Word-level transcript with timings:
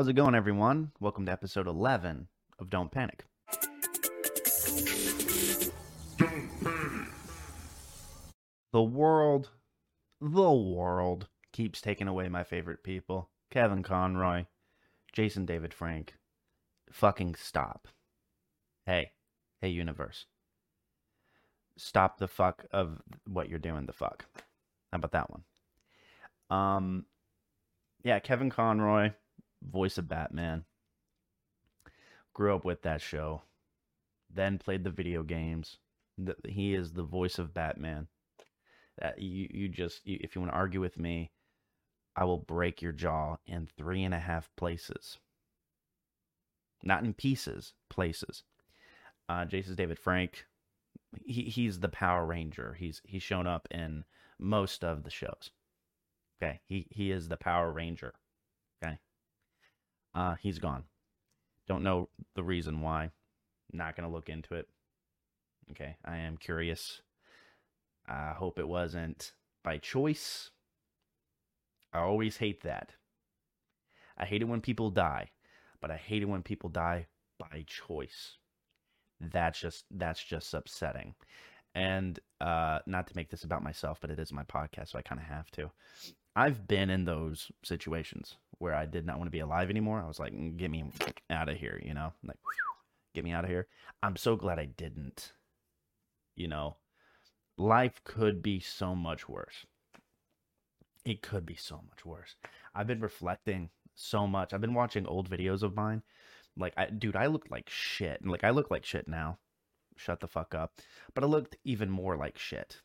How's 0.00 0.08
it 0.08 0.14
going, 0.14 0.34
everyone? 0.34 0.92
Welcome 0.98 1.26
to 1.26 1.32
episode 1.32 1.66
11 1.66 2.26
of 2.58 2.70
Don't 2.70 2.90
Panic. 2.90 3.26
The 8.72 8.82
world, 8.82 9.50
the 10.18 10.52
world 10.52 11.28
keeps 11.52 11.82
taking 11.82 12.08
away 12.08 12.30
my 12.30 12.44
favorite 12.44 12.82
people 12.82 13.28
Kevin 13.50 13.82
Conroy, 13.82 14.46
Jason 15.12 15.44
David 15.44 15.74
Frank. 15.74 16.14
Fucking 16.90 17.34
stop. 17.34 17.86
Hey, 18.86 19.10
hey, 19.60 19.68
universe. 19.68 20.24
Stop 21.76 22.16
the 22.16 22.26
fuck 22.26 22.64
of 22.72 23.02
what 23.26 23.50
you're 23.50 23.58
doing, 23.58 23.84
the 23.84 23.92
fuck. 23.92 24.24
How 24.92 24.96
about 24.96 25.12
that 25.12 25.30
one? 25.30 25.42
Um, 26.48 27.04
yeah, 28.02 28.18
Kevin 28.18 28.48
Conroy, 28.48 29.12
voice 29.62 29.98
of 29.98 30.08
Batman. 30.08 30.64
Grew 32.34 32.54
up 32.54 32.64
with 32.64 32.82
that 32.82 33.00
show. 33.00 33.42
Then 34.32 34.58
played 34.58 34.84
the 34.84 34.90
video 34.90 35.22
games. 35.22 35.78
He 36.46 36.74
is 36.74 36.92
the 36.92 37.02
voice 37.02 37.38
of 37.38 37.54
Batman. 37.54 38.08
That 38.98 39.20
you 39.20 39.48
you 39.50 39.68
just 39.68 40.06
you, 40.06 40.18
if 40.20 40.34
you 40.34 40.42
want 40.42 40.52
to 40.52 40.58
argue 40.58 40.80
with 40.80 40.98
me, 40.98 41.30
I 42.14 42.24
will 42.24 42.38
break 42.38 42.82
your 42.82 42.92
jaw 42.92 43.38
in 43.46 43.66
three 43.66 44.04
and 44.04 44.14
a 44.14 44.18
half 44.18 44.50
places. 44.56 45.18
Not 46.82 47.04
in 47.04 47.14
pieces, 47.14 47.74
places. 47.88 48.44
Uh, 49.28 49.44
Jason 49.44 49.74
David 49.74 49.98
Frank, 49.98 50.46
he 51.24 51.44
he's 51.44 51.80
the 51.80 51.88
Power 51.88 52.26
Ranger. 52.26 52.74
He's 52.74 53.00
he's 53.04 53.22
shown 53.22 53.46
up 53.46 53.66
in 53.70 54.04
most 54.38 54.84
of 54.84 55.02
the 55.02 55.10
shows. 55.10 55.50
Okay, 56.42 56.60
he 56.66 56.86
he 56.90 57.10
is 57.10 57.28
the 57.28 57.36
Power 57.36 57.72
Ranger. 57.72 58.14
Uh, 60.14 60.34
he's 60.40 60.58
gone. 60.58 60.84
Don't 61.68 61.82
know 61.82 62.08
the 62.34 62.42
reason 62.42 62.80
why. 62.80 63.10
Not 63.72 63.96
gonna 63.96 64.10
look 64.10 64.28
into 64.28 64.54
it. 64.54 64.66
Okay, 65.70 65.96
I 66.04 66.16
am 66.16 66.36
curious. 66.36 67.00
I 68.08 68.32
hope 68.36 68.58
it 68.58 68.66
wasn't 68.66 69.32
by 69.62 69.78
choice. 69.78 70.50
I 71.92 72.00
always 72.00 72.36
hate 72.36 72.62
that. 72.62 72.92
I 74.18 74.24
hate 74.24 74.42
it 74.42 74.48
when 74.48 74.60
people 74.60 74.90
die, 74.90 75.30
but 75.80 75.90
I 75.90 75.96
hate 75.96 76.22
it 76.22 76.28
when 76.28 76.42
people 76.42 76.70
die 76.70 77.06
by 77.38 77.64
choice. 77.66 78.36
That's 79.20 79.60
just 79.60 79.84
that's 79.92 80.22
just 80.22 80.52
upsetting. 80.54 81.14
And 81.74 82.18
uh 82.40 82.80
not 82.86 83.06
to 83.06 83.16
make 83.16 83.30
this 83.30 83.44
about 83.44 83.62
myself, 83.62 83.98
but 84.00 84.10
it 84.10 84.18
is 84.18 84.32
my 84.32 84.44
podcast, 84.44 84.88
so 84.88 84.98
I 84.98 85.02
kind 85.02 85.20
of 85.20 85.26
have 85.26 85.50
to. 85.52 85.70
I've 86.36 86.66
been 86.66 86.90
in 86.90 87.04
those 87.04 87.50
situations 87.64 88.36
where 88.58 88.74
I 88.74 88.86
did 88.86 89.06
not 89.06 89.18
want 89.18 89.26
to 89.26 89.32
be 89.36 89.40
alive 89.40 89.70
anymore. 89.70 90.02
I 90.02 90.06
was 90.06 90.20
like, 90.20 90.32
mm, 90.32 90.56
get 90.56 90.70
me 90.70 90.84
out 91.28 91.48
of 91.48 91.56
here, 91.56 91.80
you 91.84 91.94
know? 91.94 92.12
Like 92.24 92.38
get 93.14 93.24
me 93.24 93.32
out 93.32 93.44
of 93.44 93.50
here. 93.50 93.66
I'm 94.02 94.16
so 94.16 94.36
glad 94.36 94.58
I 94.58 94.66
didn't. 94.66 95.32
You 96.36 96.48
know, 96.48 96.76
life 97.58 98.00
could 98.04 98.42
be 98.42 98.60
so 98.60 98.94
much 98.94 99.28
worse. 99.28 99.66
It 101.04 101.22
could 101.22 101.46
be 101.46 101.56
so 101.56 101.82
much 101.88 102.04
worse. 102.04 102.36
I've 102.74 102.86
been 102.86 103.00
reflecting 103.00 103.70
so 103.94 104.26
much. 104.26 104.52
I've 104.52 104.60
been 104.60 104.74
watching 104.74 105.06
old 105.06 105.28
videos 105.28 105.62
of 105.62 105.74
mine. 105.74 106.02
Like, 106.56 106.74
I, 106.76 106.86
dude, 106.86 107.16
I 107.16 107.26
looked 107.26 107.50
like 107.50 107.68
shit. 107.68 108.24
Like, 108.24 108.44
I 108.44 108.50
look 108.50 108.70
like 108.70 108.84
shit 108.84 109.08
now. 109.08 109.38
Shut 109.96 110.20
the 110.20 110.28
fuck 110.28 110.54
up. 110.54 110.74
But 111.14 111.24
I 111.24 111.26
looked 111.26 111.56
even 111.64 111.90
more 111.90 112.16
like 112.16 112.38
shit. 112.38 112.82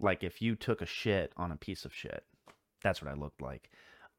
Like, 0.00 0.24
if 0.24 0.42
you 0.42 0.56
took 0.56 0.82
a 0.82 0.86
shit 0.86 1.32
on 1.36 1.52
a 1.52 1.56
piece 1.56 1.84
of 1.84 1.94
shit, 1.94 2.24
that's 2.84 3.02
what 3.02 3.10
I 3.10 3.14
looked 3.14 3.42
like. 3.42 3.70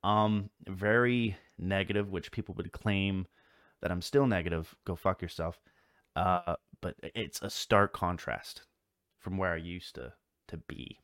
Um, 0.03 0.49
very 0.67 1.37
negative, 1.57 2.11
which 2.11 2.31
people 2.31 2.53
would 2.55 2.73
claim 2.73 3.27
that 3.81 3.91
I'm 3.91 4.01
still 4.01 4.27
negative. 4.27 4.75
Go 4.85 4.95
fuck 4.95 5.21
yourself. 5.21 5.61
Uh, 6.15 6.55
but 6.81 6.95
it's 7.01 7.41
a 7.41 7.49
stark 7.49 7.93
contrast 7.93 8.63
from 9.19 9.37
where 9.37 9.53
I 9.53 9.57
used 9.57 9.95
to 9.95 10.13
to 10.47 10.57
be. 10.57 10.99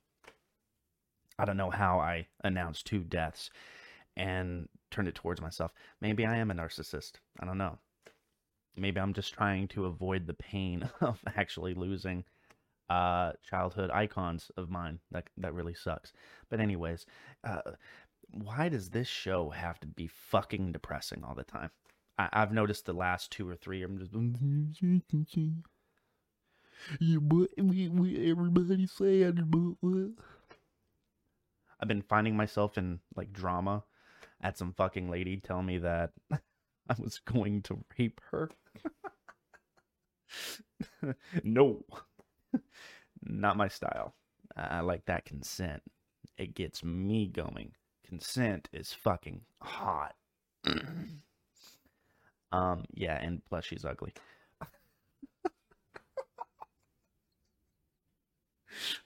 I 1.39 1.45
don't 1.45 1.57
know 1.57 1.71
how 1.71 1.99
I 1.99 2.27
announced 2.43 2.85
two 2.85 2.99
deaths 2.99 3.49
and 4.15 4.67
turned 4.91 5.07
it 5.07 5.15
towards 5.15 5.41
myself. 5.41 5.73
Maybe 5.99 6.25
I 6.25 6.37
am 6.37 6.51
a 6.51 6.53
narcissist. 6.53 7.13
I 7.39 7.45
don't 7.45 7.57
know. 7.57 7.79
Maybe 8.75 8.99
I'm 8.99 9.13
just 9.13 9.33
trying 9.33 9.67
to 9.69 9.85
avoid 9.85 10.27
the 10.27 10.33
pain 10.33 10.89
of 11.01 11.19
actually 11.35 11.73
losing 11.73 12.23
uh, 12.91 13.31
childhood 13.49 13.89
icons 13.91 14.51
of 14.57 14.69
mine. 14.69 14.99
That 15.11 15.29
that 15.37 15.53
really 15.53 15.73
sucks. 15.73 16.11
But 16.49 16.59
anyways, 16.59 17.05
uh, 17.45 17.61
why 18.31 18.67
does 18.67 18.89
this 18.89 19.07
show 19.07 19.49
have 19.49 19.79
to 19.79 19.87
be 19.87 20.07
fucking 20.07 20.73
depressing 20.73 21.23
all 21.23 21.35
the 21.35 21.43
time? 21.43 21.69
I, 22.17 22.27
have 22.33 22.51
noticed 22.51 22.85
the 22.85 22.93
last 22.93 23.31
two 23.31 23.47
or 23.47 23.55
three. 23.55 23.81
I'm 23.81 23.97
just 23.97 24.13
everybody 28.29 28.87
sad, 28.87 29.39
I've 31.79 31.87
been 31.87 32.01
finding 32.01 32.35
myself 32.35 32.77
in 32.77 32.99
like 33.15 33.31
drama 33.31 33.85
at 34.41 34.57
some 34.57 34.73
fucking 34.73 35.09
lady 35.09 35.37
tell 35.37 35.63
me 35.63 35.77
that 35.77 36.11
I 36.31 36.95
was 36.99 37.19
going 37.19 37.61
to 37.63 37.85
rape 37.97 38.19
her. 38.31 38.49
no, 41.43 41.85
not 43.23 43.57
my 43.57 43.67
style. 43.67 44.15
I 44.55 44.81
like 44.81 45.05
that 45.05 45.25
consent. 45.25 45.81
It 46.37 46.55
gets 46.55 46.83
me 46.83 47.27
going. 47.27 47.73
Consent 48.05 48.69
is 48.73 48.93
fucking 48.93 49.41
hot. 49.61 50.15
um, 52.51 52.85
yeah, 52.93 53.17
and 53.21 53.41
plus 53.45 53.65
she's 53.65 53.85
ugly. 53.85 54.13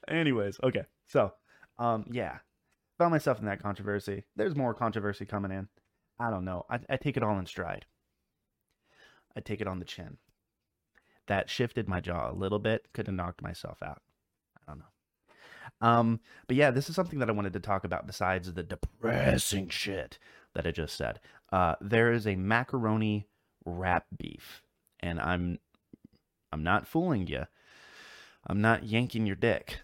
Anyways, 0.07 0.59
okay. 0.63 0.85
So, 1.05 1.33
um, 1.77 2.05
yeah, 2.11 2.37
found 2.97 3.11
myself 3.11 3.39
in 3.39 3.45
that 3.45 3.61
controversy. 3.61 4.23
There's 4.35 4.55
more 4.55 4.73
controversy 4.73 5.25
coming 5.25 5.51
in. 5.51 5.67
I 6.19 6.29
don't 6.29 6.45
know. 6.45 6.65
I, 6.69 6.79
I 6.89 6.97
take 6.97 7.17
it 7.17 7.23
all 7.23 7.37
in 7.39 7.45
stride. 7.45 7.85
I 9.35 9.41
take 9.41 9.61
it 9.61 9.67
on 9.67 9.79
the 9.79 9.85
chin. 9.85 10.17
That 11.27 11.49
shifted 11.49 11.87
my 11.87 11.99
jaw 12.01 12.29
a 12.29 12.33
little 12.33 12.59
bit. 12.59 12.87
Could 12.93 13.07
have 13.07 13.15
knocked 13.15 13.41
myself 13.41 13.81
out. 13.83 14.01
I 14.57 14.71
don't 14.71 14.79
know. 14.79 14.85
Um, 15.81 16.19
but 16.47 16.55
yeah, 16.55 16.71
this 16.71 16.89
is 16.89 16.95
something 16.95 17.19
that 17.19 17.29
I 17.29 17.33
wanted 17.33 17.53
to 17.53 17.59
talk 17.59 17.83
about 17.83 18.07
besides 18.07 18.53
the 18.53 18.63
depressing 18.63 19.69
shit 19.69 20.19
that 20.53 20.67
I 20.67 20.71
just 20.71 20.95
said. 20.95 21.19
Uh, 21.51 21.75
there 21.81 22.11
is 22.11 22.27
a 22.27 22.35
macaroni 22.35 23.27
wrap 23.65 24.05
beef, 24.15 24.61
and 24.99 25.19
I'm 25.19 25.59
I'm 26.51 26.63
not 26.63 26.87
fooling 26.87 27.27
you. 27.27 27.45
I'm 28.47 28.61
not 28.61 28.83
yanking 28.83 29.25
your 29.25 29.35
dick. 29.35 29.79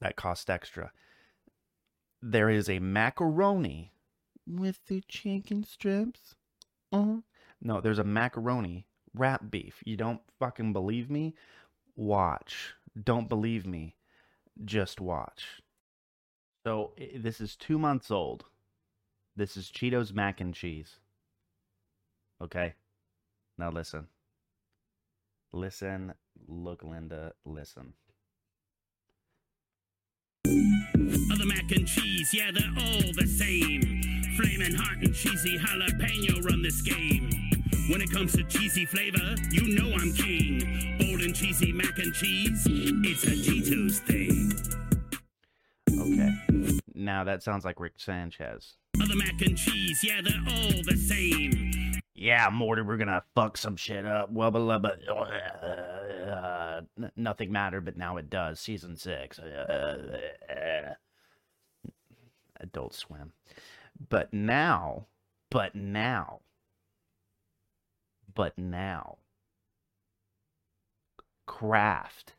That 0.00 0.16
cost 0.16 0.48
extra. 0.48 0.92
There 2.22 2.50
is 2.50 2.68
a 2.68 2.78
macaroni 2.78 3.92
with 4.46 4.86
the 4.86 5.02
chicken 5.08 5.64
strips. 5.64 6.34
Uh-huh. 6.92 7.20
No, 7.62 7.80
there's 7.80 7.98
a 7.98 8.04
macaroni 8.04 8.86
wrap 9.14 9.50
beef. 9.50 9.82
You 9.84 9.96
don't 9.96 10.20
fucking 10.38 10.72
believe 10.72 11.10
me? 11.10 11.34
Watch. 11.96 12.74
Don't 13.02 13.28
believe 13.28 13.66
me. 13.66 13.96
Just 14.64 15.00
watch. 15.00 15.60
So 16.64 16.92
this 17.16 17.40
is 17.40 17.56
two 17.56 17.78
months 17.78 18.10
old. 18.10 18.44
This 19.36 19.56
is 19.56 19.70
Cheetos 19.70 20.12
mac 20.12 20.40
and 20.40 20.54
cheese. 20.54 20.96
Okay? 22.42 22.74
Now 23.58 23.70
listen. 23.70 24.08
Listen. 25.52 26.14
Look, 26.48 26.82
Linda. 26.82 27.32
Listen. 27.44 27.94
Other 30.46 31.46
mac 31.46 31.70
and 31.72 31.86
cheese, 31.86 32.34
yeah, 32.34 32.50
they're 32.52 32.84
all 32.84 33.12
the 33.14 33.26
same. 33.26 34.02
Flaming 34.36 34.74
hot 34.74 34.96
and 34.96 35.14
cheesy 35.14 35.58
jalapeno 35.58 36.44
run 36.44 36.62
this 36.62 36.82
game. 36.82 37.49
When 37.90 38.00
it 38.00 38.12
comes 38.12 38.34
to 38.36 38.44
cheesy 38.44 38.86
flavor, 38.86 39.34
you 39.50 39.74
know 39.74 39.92
I'm 39.92 40.12
king. 40.12 40.96
Bold 41.00 41.22
and 41.22 41.34
cheesy 41.34 41.72
mac 41.72 41.98
and 41.98 42.14
cheese, 42.14 42.64
it's 42.64 43.24
a 43.24 43.30
Cheetos 43.30 43.98
thing. 44.06 44.52
Okay. 45.98 46.78
Now 46.94 47.24
that 47.24 47.42
sounds 47.42 47.64
like 47.64 47.80
Rick 47.80 47.94
Sanchez. 47.96 48.76
Other 49.02 49.16
mac 49.16 49.42
and 49.42 49.58
cheese, 49.58 50.04
yeah, 50.04 50.20
they're 50.22 50.54
all 50.54 50.82
the 50.84 50.96
same. 50.96 52.00
Yeah, 52.14 52.48
Morty, 52.52 52.82
we're 52.82 52.96
gonna 52.96 53.24
fuck 53.34 53.56
some 53.56 53.74
shit 53.74 54.06
up. 54.06 54.32
Blah, 54.32 54.50
blah. 54.50 54.76
Uh, 56.30 56.82
nothing 57.16 57.50
mattered, 57.50 57.84
but 57.84 57.96
now 57.96 58.18
it 58.18 58.30
does. 58.30 58.60
Season 58.60 58.96
six. 58.96 59.40
Uh, 59.40 60.20
uh, 60.48 60.94
Adult 62.60 62.94
Swim. 62.94 63.32
But 64.08 64.32
now, 64.32 65.06
but 65.50 65.74
now, 65.74 66.42
but 68.34 68.56
now, 68.58 69.18
Kraft 71.46 72.34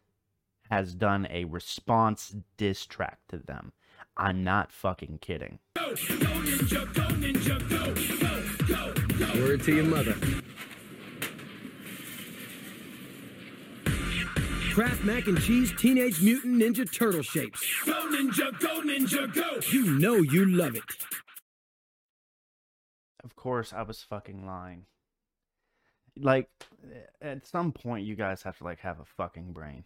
has 0.69 0.93
done 0.93 1.27
a 1.29 1.45
response 1.45 2.35
diss 2.57 2.85
track 2.85 3.19
to 3.29 3.37
them. 3.37 3.73
I'm 4.17 4.43
not 4.43 4.71
fucking 4.71 5.19
kidding. 5.21 5.59
Go, 5.75 5.89
go 5.89 5.95
ninja, 5.95 6.93
go 6.93 7.03
ninja, 7.03 7.69
go. 7.69 7.93
Go, 8.67 8.93
go. 9.17 9.45
Word 9.45 9.63
to 9.63 9.75
your 9.75 9.85
mother. 9.85 10.15
Kraft 14.73 15.03
Mac 15.03 15.27
and 15.27 15.41
Cheese 15.41 15.73
Teenage 15.77 16.21
Mutant 16.21 16.55
Ninja 16.55 16.89
Turtle 16.89 17.21
shapes. 17.21 17.61
Go 17.85 18.07
ninja, 18.09 18.57
go 18.59 18.81
ninja, 18.81 19.33
go! 19.33 19.59
You 19.69 19.99
know 19.99 20.15
you 20.15 20.45
love 20.45 20.75
it. 20.75 20.83
Of 23.21 23.35
course, 23.35 23.73
I 23.73 23.81
was 23.81 24.01
fucking 24.01 24.45
lying. 24.45 24.85
Like, 26.17 26.49
at 27.21 27.47
some 27.47 27.71
point, 27.71 28.05
you 28.05 28.15
guys 28.15 28.43
have 28.43 28.57
to 28.59 28.63
like 28.63 28.79
have 28.79 28.99
a 28.99 29.05
fucking 29.05 29.53
brain. 29.53 29.85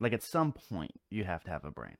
Like, 0.00 0.12
at 0.12 0.22
some 0.22 0.52
point, 0.52 0.92
you 1.10 1.24
have 1.24 1.44
to 1.44 1.50
have 1.50 1.64
a 1.64 1.70
brain. 1.70 1.96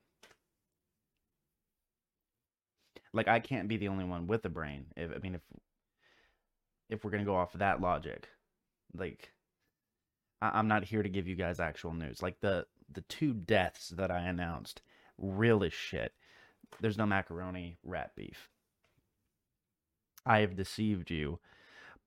Like, 3.13 3.29
I 3.29 3.41
can't 3.41 3.69
be 3.69 3.77
the 3.77 3.89
only 3.89 4.05
one 4.05 4.27
with 4.27 4.45
a 4.45 4.49
brain. 4.49 4.87
If 4.97 5.11
I 5.15 5.19
mean, 5.19 5.35
if 5.37 5.43
if 6.89 7.05
we're 7.05 7.11
gonna 7.11 7.25
go 7.25 7.37
off 7.37 7.55
of 7.55 7.61
that 7.61 7.81
logic, 7.81 8.29
like, 8.95 9.33
I- 10.43 10.59
I'm 10.59 10.69
not 10.69 10.85
here 10.85 11.03
to 11.03 11.09
give 11.09 11.27
you 11.29 11.37
guys 11.37 11.61
actual 11.61 11.93
news. 11.95 12.23
Like 12.23 12.41
the 12.41 12.67
the 12.89 13.03
two 13.03 13.33
deaths 13.35 13.89
that 13.91 14.11
I 14.11 14.21
announced, 14.27 14.83
real 15.19 15.65
as 15.65 15.73
shit. 15.73 16.15
There's 16.81 16.99
no 16.99 17.07
macaroni 17.07 17.79
rat 17.83 18.15
beef. 18.17 18.51
I 20.27 20.41
have 20.41 20.57
deceived 20.57 21.11
you, 21.11 21.39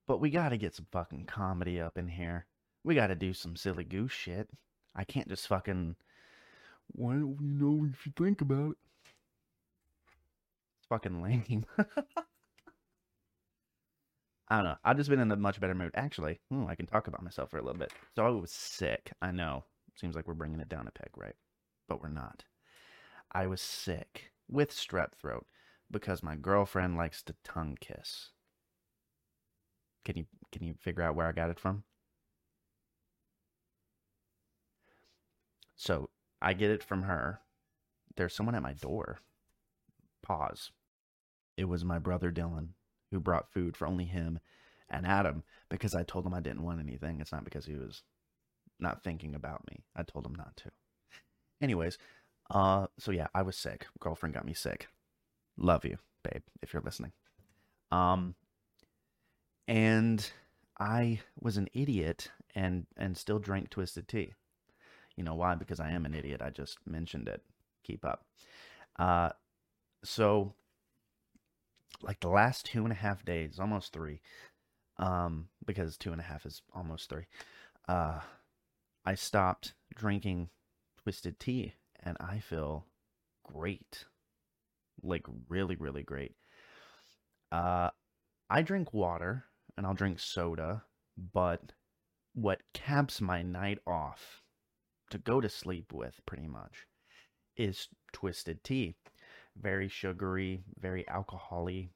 but 0.08 0.20
we 0.20 0.30
got 0.30 0.48
to 0.48 0.56
get 0.56 0.74
some 0.74 0.86
fucking 0.90 1.26
comedy 1.26 1.80
up 1.80 1.98
in 1.98 2.08
here. 2.08 2.46
We 2.82 2.96
got 2.96 3.08
to 3.08 3.14
do 3.14 3.34
some 3.34 3.54
silly 3.54 3.84
goose 3.84 4.10
shit. 4.10 4.48
I 4.96 5.04
can't 5.04 5.28
just 5.28 5.46
fucking. 5.46 5.96
Why 6.88 7.12
don't 7.12 7.36
we 7.38 7.46
know 7.46 7.86
if 7.92 8.06
you 8.06 8.12
think 8.16 8.40
about 8.40 8.70
it? 8.70 8.78
It's 10.78 10.86
fucking 10.88 11.22
lame. 11.22 11.66
I 14.48 14.56
don't 14.56 14.64
know. 14.64 14.76
I've 14.82 14.96
just 14.96 15.10
been 15.10 15.20
in 15.20 15.30
a 15.30 15.36
much 15.36 15.60
better 15.60 15.74
mood. 15.74 15.90
Actually, 15.94 16.40
hmm, 16.50 16.66
I 16.66 16.74
can 16.74 16.86
talk 16.86 17.06
about 17.06 17.22
myself 17.22 17.50
for 17.50 17.58
a 17.58 17.62
little 17.62 17.78
bit. 17.78 17.92
So 18.16 18.24
I 18.24 18.30
was 18.30 18.50
sick. 18.50 19.12
I 19.20 19.30
know. 19.30 19.64
Seems 19.94 20.16
like 20.16 20.26
we're 20.26 20.32
bringing 20.32 20.60
it 20.60 20.70
down 20.70 20.88
a 20.88 20.90
peg, 20.90 21.10
right? 21.16 21.36
But 21.86 22.02
we're 22.02 22.08
not. 22.08 22.44
I 23.30 23.46
was 23.46 23.60
sick 23.60 24.32
with 24.48 24.70
strep 24.70 25.12
throat 25.20 25.46
because 25.90 26.22
my 26.22 26.34
girlfriend 26.34 26.96
likes 26.96 27.22
to 27.24 27.34
tongue 27.44 27.76
kiss. 27.78 28.30
Can 30.08 30.16
you 30.16 30.24
can 30.50 30.64
you 30.64 30.72
figure 30.80 31.02
out 31.02 31.14
where 31.14 31.26
I 31.26 31.32
got 31.32 31.50
it 31.50 31.60
from? 31.60 31.84
So 35.76 36.08
I 36.40 36.54
get 36.54 36.70
it 36.70 36.82
from 36.82 37.02
her. 37.02 37.40
There's 38.16 38.34
someone 38.34 38.54
at 38.54 38.62
my 38.62 38.72
door. 38.72 39.18
Pause. 40.22 40.70
It 41.58 41.68
was 41.68 41.84
my 41.84 41.98
brother 41.98 42.32
Dylan 42.32 42.68
who 43.10 43.20
brought 43.20 43.52
food 43.52 43.76
for 43.76 43.86
only 43.86 44.06
him 44.06 44.40
and 44.88 45.06
Adam 45.06 45.42
because 45.68 45.94
I 45.94 46.04
told 46.04 46.24
him 46.24 46.32
I 46.32 46.40
didn't 46.40 46.64
want 46.64 46.80
anything. 46.80 47.20
It's 47.20 47.32
not 47.32 47.44
because 47.44 47.66
he 47.66 47.74
was 47.74 48.02
not 48.80 49.04
thinking 49.04 49.34
about 49.34 49.66
me. 49.70 49.84
I 49.94 50.04
told 50.04 50.24
him 50.24 50.34
not 50.34 50.56
to. 50.56 50.70
Anyways, 51.60 51.98
uh 52.48 52.86
so 52.98 53.10
yeah, 53.10 53.26
I 53.34 53.42
was 53.42 53.56
sick. 53.58 53.86
Girlfriend 54.00 54.34
got 54.34 54.46
me 54.46 54.54
sick. 54.54 54.88
Love 55.58 55.84
you, 55.84 55.98
babe, 56.22 56.44
if 56.62 56.72
you're 56.72 56.80
listening. 56.80 57.12
Um 57.92 58.36
and 59.68 60.28
I 60.80 61.20
was 61.40 61.56
an 61.56 61.68
idiot 61.74 62.32
and 62.54 62.86
and 62.96 63.16
still 63.16 63.38
drank 63.38 63.70
twisted 63.70 64.08
tea. 64.08 64.34
You 65.16 65.24
know 65.24 65.34
why? 65.34 65.54
Because 65.54 65.78
I 65.78 65.90
am 65.90 66.06
an 66.06 66.14
idiot. 66.14 66.42
I 66.42 66.50
just 66.50 66.78
mentioned 66.86 67.28
it. 67.28 67.42
Keep 67.84 68.04
up. 68.04 68.24
Uh 68.98 69.30
so 70.02 70.54
like 72.02 72.20
the 72.20 72.28
last 72.28 72.66
two 72.66 72.84
and 72.84 72.92
a 72.92 72.96
half 72.96 73.24
days, 73.24 73.58
almost 73.58 73.92
three, 73.92 74.20
um, 74.98 75.48
because 75.64 75.96
two 75.96 76.12
and 76.12 76.20
a 76.20 76.24
half 76.24 76.46
is 76.46 76.62
almost 76.74 77.08
three. 77.08 77.24
Uh, 77.88 78.20
I 79.04 79.14
stopped 79.14 79.74
drinking 79.94 80.50
twisted 81.02 81.40
tea, 81.40 81.74
and 82.02 82.16
I 82.20 82.38
feel 82.38 82.86
great, 83.42 84.04
like 85.02 85.26
really, 85.48 85.76
really 85.76 86.02
great. 86.02 86.36
Uh, 87.50 87.90
I 88.50 88.62
drink 88.62 88.92
water 88.92 89.44
and 89.78 89.86
I'll 89.86 89.94
drink 89.94 90.20
soda, 90.20 90.84
but 91.32 91.72
what 92.34 92.60
caps 92.74 93.20
my 93.22 93.42
night 93.42 93.78
off 93.86 94.42
to 95.10 95.18
go 95.18 95.40
to 95.40 95.48
sleep 95.48 95.92
with, 95.94 96.20
pretty 96.26 96.48
much, 96.48 96.86
is 97.56 97.88
twisted 98.12 98.62
tea 98.64 98.94
very 99.60 99.88
sugary, 99.88 100.62
very 100.78 101.04
alcoholy, 101.04 101.88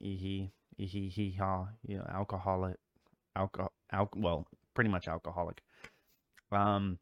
he 0.00 0.50
he 0.78 1.08
he 1.08 1.32
ha, 1.38 1.68
you 1.86 1.98
know, 1.98 2.06
alcoholic, 2.10 2.76
alcohol, 3.36 3.72
al- 3.92 4.10
well, 4.16 4.46
pretty 4.74 4.90
much 4.90 5.08
alcoholic. 5.08 5.62
Um, 6.52 6.98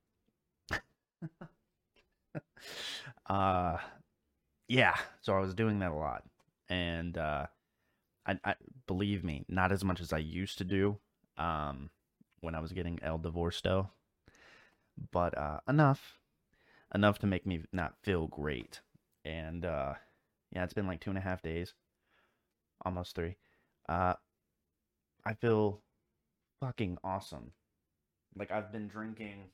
uh, 3.29 3.77
yeah. 4.69 4.95
So 5.23 5.35
I 5.35 5.41
was 5.41 5.55
doing 5.55 5.81
that 5.81 5.93
a 5.93 5.97
lot, 5.97 6.25
and 6.69 7.17
uh, 7.19 7.47
I, 8.29 8.39
I 8.45 8.55
believe 8.87 9.25
me, 9.25 9.45
not 9.49 9.73
as 9.73 9.83
much 9.83 10.01
as 10.01 10.13
I 10.13 10.19
used 10.19 10.59
to 10.59 10.65
do. 10.65 10.99
Um, 11.37 11.91
when 12.41 12.55
I 12.55 12.61
was 12.61 12.73
getting 12.73 13.01
El 13.03 13.19
Divorced, 13.19 13.67
but 15.11 15.37
uh, 15.37 15.61
enough, 15.69 16.19
enough 16.95 17.19
to 17.21 17.27
make 17.27 17.47
me 17.47 17.63
not 17.73 17.95
feel 18.03 18.27
great. 18.27 18.81
And 19.25 19.65
uh 19.65 19.95
yeah 20.53 20.65
it's 20.65 20.73
been 20.73 20.87
like 20.87 21.01
two 21.01 21.11
and 21.11 21.19
a 21.19 21.23
half 21.23 21.43
days 21.43 21.75
almost 22.85 23.15
three. 23.15 23.37
Uh 23.89 24.15
i 25.25 25.35
feel 25.35 25.81
fucking 26.61 26.99
awesome. 27.05 27.53
Like 28.37 28.51
i've 28.51 28.73
been 28.73 28.89
drinking 28.89 29.51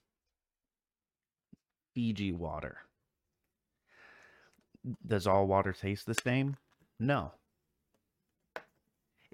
fiji 1.95 2.33
water. 2.33 2.79
Does 5.07 5.27
all 5.27 5.47
water 5.47 5.73
taste 5.73 6.07
the 6.07 6.15
same? 6.15 6.57
No 7.01 7.33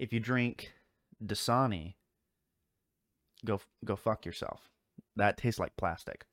if 0.01 0.11
you 0.11 0.19
drink 0.19 0.73
dasani 1.23 1.93
go 3.45 3.61
go 3.85 3.95
fuck 3.95 4.25
yourself 4.25 4.69
that 5.15 5.37
tastes 5.37 5.59
like 5.59 5.77
plastic 5.77 6.25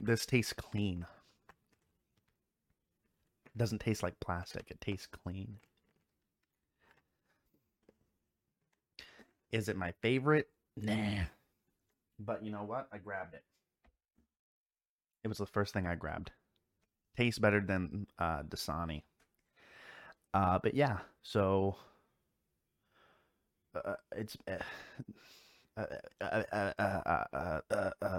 This 0.00 0.24
tastes 0.24 0.54
clean. 0.54 1.06
doesn't 3.54 3.80
taste 3.80 4.02
like 4.02 4.18
plastic. 4.18 4.70
It 4.70 4.80
tastes 4.80 5.06
clean. 5.06 5.58
Is 9.52 9.68
it 9.68 9.76
my 9.76 9.92
favorite? 10.00 10.48
Nah. 10.76 11.24
But 12.18 12.42
you 12.42 12.50
know 12.50 12.64
what? 12.64 12.88
I 12.90 12.96
grabbed 12.96 13.34
it. 13.34 13.44
It 15.22 15.28
was 15.28 15.38
the 15.38 15.44
first 15.46 15.74
thing 15.74 15.86
I 15.86 15.96
grabbed 15.96 16.30
tastes 17.16 17.38
better 17.38 17.60
than 17.60 18.06
uh, 18.18 18.42
Dasani. 18.42 19.02
Uh, 20.32 20.58
but 20.62 20.74
yeah, 20.74 20.98
so 21.22 21.76
uh, 23.74 23.94
it's 24.16 24.36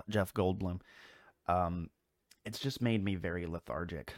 Jeff 0.10 0.34
Goldblum. 0.34 0.82
Um, 1.48 1.90
it's 2.46 2.60
just 2.60 2.82
made 2.82 3.04
me 3.04 3.16
very 3.16 3.46
lethargic. 3.46 4.14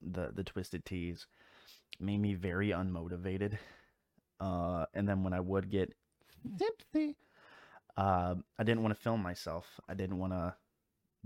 The 0.00 0.30
the 0.34 0.44
twisted 0.44 0.84
teas 0.84 1.26
made 1.98 2.20
me 2.20 2.34
very 2.34 2.68
unmotivated. 2.70 3.58
and 4.40 5.08
then 5.08 5.24
when 5.24 5.32
I 5.32 5.40
would 5.40 5.70
get 5.70 5.92
tipsy, 6.58 7.16
I 7.96 8.34
didn't 8.58 8.82
want 8.82 8.94
to 8.94 9.00
film 9.00 9.22
myself. 9.22 9.80
I 9.88 9.94
didn't 9.94 10.18
want 10.18 10.32
to 10.32 10.54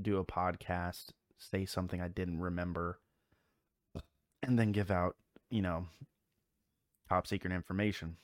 do 0.01 0.19
a 0.19 0.25
podcast 0.25 1.07
say 1.39 1.65
something 1.65 2.01
i 2.01 2.09
didn't 2.09 2.41
remember 2.41 2.99
and 4.43 4.59
then 4.59 4.73
give 4.73 4.91
out 4.91 5.17
you 5.51 5.63
know 5.63 5.87
top 7.09 7.27
secret 7.27 7.53
information 7.53 8.17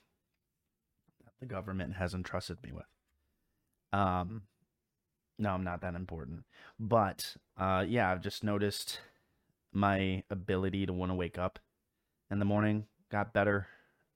that 1.25 1.33
the 1.41 1.47
government 1.47 1.95
has 1.95 2.15
entrusted 2.15 2.63
me 2.63 2.73
with 2.73 2.87
um 3.93 4.43
no, 5.39 5.51
I'm 5.51 5.65
not 5.65 5.81
that 5.81 5.95
important. 5.95 6.45
But 6.79 7.37
uh, 7.59 7.85
yeah, 7.87 8.11
I've 8.11 8.21
just 8.21 8.45
noticed 8.45 9.01
my 9.73 10.23
ability 10.31 10.87
to 10.87 10.93
want 10.93 11.11
to 11.11 11.15
wake 11.15 11.39
up 11.39 11.59
in 12.31 12.39
the 12.39 12.45
morning 12.45 12.87
got 13.11 13.33
better. 13.33 13.67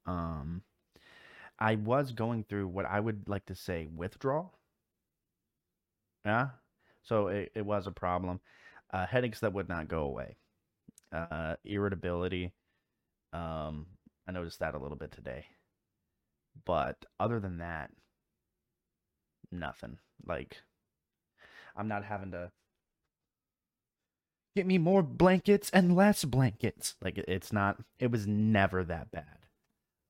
Um, 0.06 0.62
I 1.58 1.74
was 1.74 2.12
going 2.12 2.44
through 2.44 2.68
what 2.68 2.86
I 2.86 3.00
would 3.00 3.28
like 3.28 3.46
to 3.46 3.54
say 3.54 3.88
withdrawal. 3.94 4.54
Yeah, 6.24 6.48
so 7.02 7.28
it, 7.28 7.52
it 7.54 7.66
was 7.66 7.86
a 7.86 7.92
problem. 7.92 8.40
Uh, 8.92 9.06
headaches 9.06 9.40
that 9.40 9.52
would 9.52 9.68
not 9.68 9.88
go 9.88 10.02
away. 10.02 10.36
Uh, 11.12 11.56
irritability. 11.64 12.52
Um, 13.32 13.86
I 14.26 14.32
noticed 14.32 14.60
that 14.60 14.74
a 14.74 14.78
little 14.78 14.96
bit 14.96 15.12
today. 15.12 15.46
But 16.64 17.04
other 17.20 17.40
than 17.40 17.58
that, 17.58 17.90
nothing. 19.50 19.98
Like 20.26 20.58
I'm 21.76 21.88
not 21.88 22.04
having 22.04 22.32
to 22.32 22.50
get 24.56 24.66
me 24.66 24.78
more 24.78 25.02
blankets 25.02 25.70
and 25.70 25.94
less 25.96 26.24
blankets. 26.24 26.96
Like 27.02 27.18
it's 27.18 27.52
not. 27.52 27.78
It 27.98 28.10
was 28.10 28.26
never 28.26 28.84
that 28.84 29.10
bad. 29.10 29.38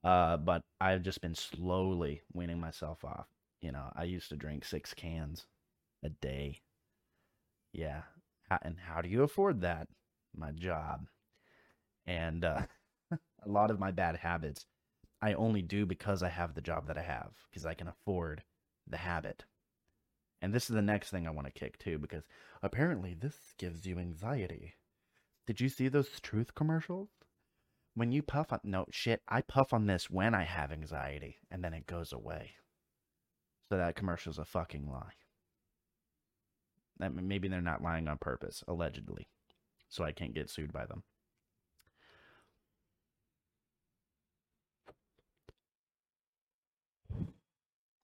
Uh, 0.05 0.37
but 0.37 0.63
I've 0.81 1.03
just 1.03 1.21
been 1.21 1.35
slowly 1.35 2.23
weaning 2.33 2.61
myself 2.61 3.05
off. 3.05 3.27
You 3.61 3.73
know, 3.73 3.93
I 3.97 4.05
used 4.05 4.29
to 4.31 4.37
drink 4.37 4.65
six 4.65 4.95
cans 4.95 5.47
a 6.05 6.09
day. 6.09 6.61
Yeah, 7.73 8.03
How, 8.49 8.59
and 8.63 8.77
how 8.79 9.03
do 9.03 9.09
you 9.09 9.23
afford 9.23 9.61
that? 9.61 9.89
My 10.37 10.53
job, 10.53 11.07
and 12.07 12.45
uh, 12.45 12.63
a 13.11 13.49
lot 13.49 13.71
of 13.71 13.79
my 13.79 13.91
bad 13.91 14.17
habits, 14.17 14.67
I 15.21 15.35
only 15.35 15.63
do 15.63 15.85
because 15.85 16.23
I 16.23 16.29
have 16.29 16.55
the 16.55 16.61
job 16.61 16.87
that 16.87 16.99
I 16.99 17.03
have 17.03 17.33
because 17.51 17.67
I 17.67 17.75
can 17.75 17.89
afford 17.89 18.43
the 18.87 18.99
habit. 18.99 19.45
And 20.41 20.55
this 20.55 20.71
is 20.71 20.77
the 20.77 20.83
next 20.83 21.11
thing 21.11 21.27
I 21.27 21.31
want 21.31 21.47
to 21.47 21.53
kick 21.59 21.79
too, 21.79 21.99
because 21.99 22.23
apparently 22.63 23.15
this 23.15 23.37
gives 23.59 23.85
you 23.87 23.99
anxiety. 23.99 24.75
Did 25.47 25.61
you 25.61 25.69
see 25.69 25.89
those 25.89 26.21
truth 26.21 26.55
commercials? 26.55 27.09
When 27.95 28.13
you 28.13 28.23
puff 28.23 28.53
on 28.53 28.61
no 28.63 28.87
shit, 28.91 29.23
I 29.29 29.41
puff 29.41 29.73
on 29.73 29.87
this 29.87 30.09
when 30.09 30.35
I 30.35 30.45
have 30.45 30.71
anxiety, 30.71 31.39
and 31.51 31.65
then 31.65 31.75
it 31.75 31.87
goes 31.87 32.13
away. 32.13 32.53
So 33.69 33.77
that 33.77 33.97
commercial's 33.97 34.39
a 34.39 34.45
fucking 34.45 34.89
lie. 34.89 35.15
That 36.99 37.15
maybe 37.15 37.49
they're 37.49 37.61
not 37.61 37.83
lying 37.83 38.09
on 38.09 38.19
purpose, 38.19 38.65
allegedly, 38.67 39.29
so 39.89 40.05
I 40.05 40.13
can't 40.13 40.35
get 40.35 40.51
sued 40.51 40.73
by 40.73 40.87
them. 40.87 41.03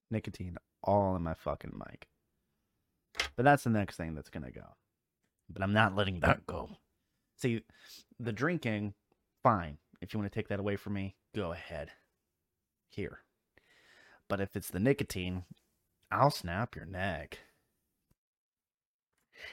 Nicotine 0.09 0.57
all 0.83 1.15
in 1.15 1.23
my 1.23 1.33
fucking 1.33 1.73
mic. 1.77 2.07
But 3.35 3.43
that's 3.43 3.63
the 3.63 3.69
next 3.69 3.97
thing 3.97 4.15
that's 4.15 4.29
gonna 4.29 4.51
go. 4.51 4.75
But 5.49 5.61
I'm 5.61 5.73
not 5.73 5.95
letting 5.95 6.21
that 6.21 6.45
go. 6.47 6.69
See, 7.37 7.61
the 8.19 8.31
drinking, 8.31 8.93
fine. 9.43 9.77
If 10.01 10.13
you 10.13 10.19
want 10.19 10.31
to 10.31 10.39
take 10.39 10.47
that 10.49 10.59
away 10.59 10.75
from 10.75 10.93
me, 10.93 11.15
go 11.35 11.51
ahead. 11.51 11.91
Here. 12.89 13.19
But 14.27 14.39
if 14.39 14.55
it's 14.55 14.69
the 14.69 14.79
nicotine, 14.79 15.43
I'll 16.11 16.31
snap 16.31 16.75
your 16.75 16.85
neck. 16.85 17.39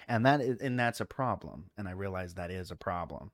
And 0.08 0.24
that 0.26 0.40
is 0.40 0.60
and 0.60 0.78
that's 0.78 1.00
a 1.00 1.04
problem. 1.04 1.70
And 1.76 1.88
I 1.88 1.92
realize 1.92 2.34
that 2.34 2.50
is 2.50 2.70
a 2.70 2.76
problem. 2.76 3.30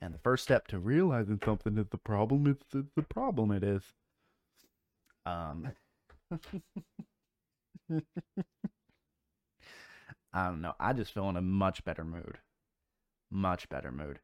And 0.00 0.14
the 0.14 0.18
first 0.18 0.44
step 0.44 0.68
to 0.68 0.78
realizing 0.78 1.40
something 1.44 1.76
is 1.76 1.86
the 1.90 1.98
problem 1.98 2.46
is 2.46 2.56
the, 2.70 2.86
the 2.94 3.02
problem 3.02 3.50
it 3.50 3.64
is. 3.64 3.82
Um 5.26 5.72
I 10.32 10.46
don't 10.46 10.60
know. 10.60 10.74
I 10.78 10.92
just 10.92 11.12
feel 11.12 11.28
in 11.30 11.36
a 11.36 11.42
much 11.42 11.84
better 11.84 12.04
mood. 12.04 12.38
Much 13.30 13.68
better 13.68 13.90
mood. 13.90 14.20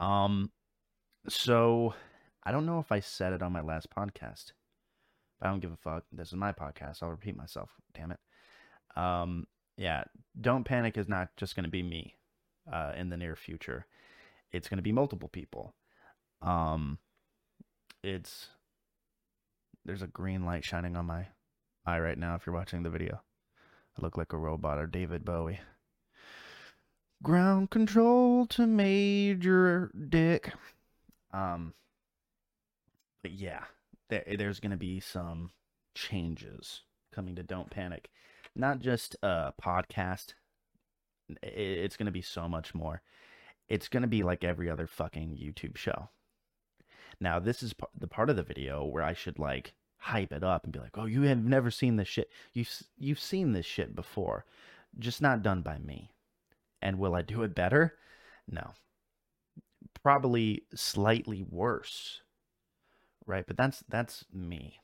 Um 0.00 0.50
so 1.28 1.94
I 2.44 2.52
don't 2.52 2.66
know 2.66 2.78
if 2.78 2.92
I 2.92 3.00
said 3.00 3.32
it 3.32 3.42
on 3.42 3.52
my 3.52 3.62
last 3.62 3.88
podcast. 3.90 4.52
But 5.40 5.48
I 5.48 5.50
don't 5.50 5.60
give 5.60 5.72
a 5.72 5.76
fuck. 5.76 6.04
This 6.12 6.28
is 6.28 6.34
my 6.34 6.52
podcast. 6.52 7.02
I'll 7.02 7.10
repeat 7.10 7.36
myself. 7.36 7.70
Damn 7.94 8.12
it. 8.12 8.20
Um 8.96 9.46
yeah, 9.76 10.04
don't 10.40 10.64
panic 10.64 10.96
is 10.96 11.08
not 11.08 11.28
just 11.36 11.54
going 11.56 11.64
to 11.64 11.70
be 11.70 11.82
me 11.82 12.14
uh 12.72 12.92
in 12.96 13.10
the 13.10 13.16
near 13.16 13.36
future. 13.36 13.86
It's 14.52 14.68
going 14.68 14.78
to 14.78 14.82
be 14.82 14.92
multiple 14.92 15.28
people. 15.28 15.74
Um 16.42 16.98
it's 18.02 18.48
there's 19.84 20.02
a 20.02 20.08
green 20.08 20.44
light 20.44 20.64
shining 20.64 20.96
on 20.96 21.06
my 21.06 21.28
eye 21.86 22.00
right 22.00 22.18
now 22.18 22.34
if 22.34 22.46
you're 22.46 22.54
watching 22.54 22.82
the 22.82 22.90
video. 22.90 23.20
I 23.96 24.02
look 24.02 24.16
like 24.16 24.32
a 24.32 24.38
robot 24.38 24.78
or 24.78 24.86
David 24.86 25.24
Bowie. 25.24 25.60
Ground 27.22 27.70
control 27.70 28.46
to 28.48 28.66
Major 28.66 29.90
Dick. 30.08 30.52
Um, 31.32 31.72
but 33.22 33.32
yeah, 33.32 33.64
there, 34.10 34.24
there's 34.36 34.60
going 34.60 34.72
to 34.72 34.76
be 34.76 35.00
some 35.00 35.50
changes 35.94 36.82
coming 37.12 37.36
to 37.36 37.42
Don't 37.42 37.70
Panic. 37.70 38.10
Not 38.56 38.80
just 38.80 39.16
a 39.22 39.52
podcast, 39.62 40.32
it's 41.42 41.96
going 41.96 42.06
to 42.06 42.12
be 42.12 42.22
so 42.22 42.48
much 42.48 42.74
more. 42.74 43.02
It's 43.68 43.88
going 43.88 44.00
to 44.00 44.08
be 44.08 44.22
like 44.22 44.44
every 44.44 44.70
other 44.70 44.86
fucking 44.86 45.36
YouTube 45.36 45.76
show. 45.76 46.08
Now, 47.20 47.38
this 47.38 47.62
is 47.62 47.74
the 47.98 48.06
part 48.06 48.30
of 48.30 48.36
the 48.36 48.42
video 48.42 48.84
where 48.84 49.02
I 49.02 49.12
should 49.12 49.38
like 49.38 49.74
hype 49.98 50.32
it 50.32 50.42
up 50.42 50.64
and 50.64 50.72
be 50.72 50.78
like, 50.78 50.96
"Oh, 50.96 51.04
you 51.04 51.22
have 51.22 51.44
never 51.44 51.70
seen 51.70 51.96
this 51.96 52.08
shit. 52.08 52.30
You've 52.54 52.70
you've 52.96 53.20
seen 53.20 53.52
this 53.52 53.66
shit 53.66 53.94
before, 53.94 54.46
just 54.98 55.20
not 55.20 55.42
done 55.42 55.60
by 55.60 55.78
me." 55.78 56.12
And 56.80 56.98
will 56.98 57.14
I 57.14 57.22
do 57.22 57.42
it 57.42 57.54
better? 57.54 57.98
No. 58.48 58.72
Probably 60.02 60.62
slightly 60.74 61.42
worse. 61.42 62.22
Right? 63.26 63.44
But 63.46 63.56
that's 63.56 63.84
that's 63.88 64.24
me. 64.32 64.80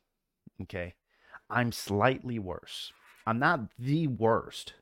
Okay? 0.60 0.94
I'm 1.48 1.72
slightly 1.72 2.38
worse. 2.38 2.92
I'm 3.26 3.38
not 3.38 3.70
the 3.78 4.06
worst. 4.06 4.74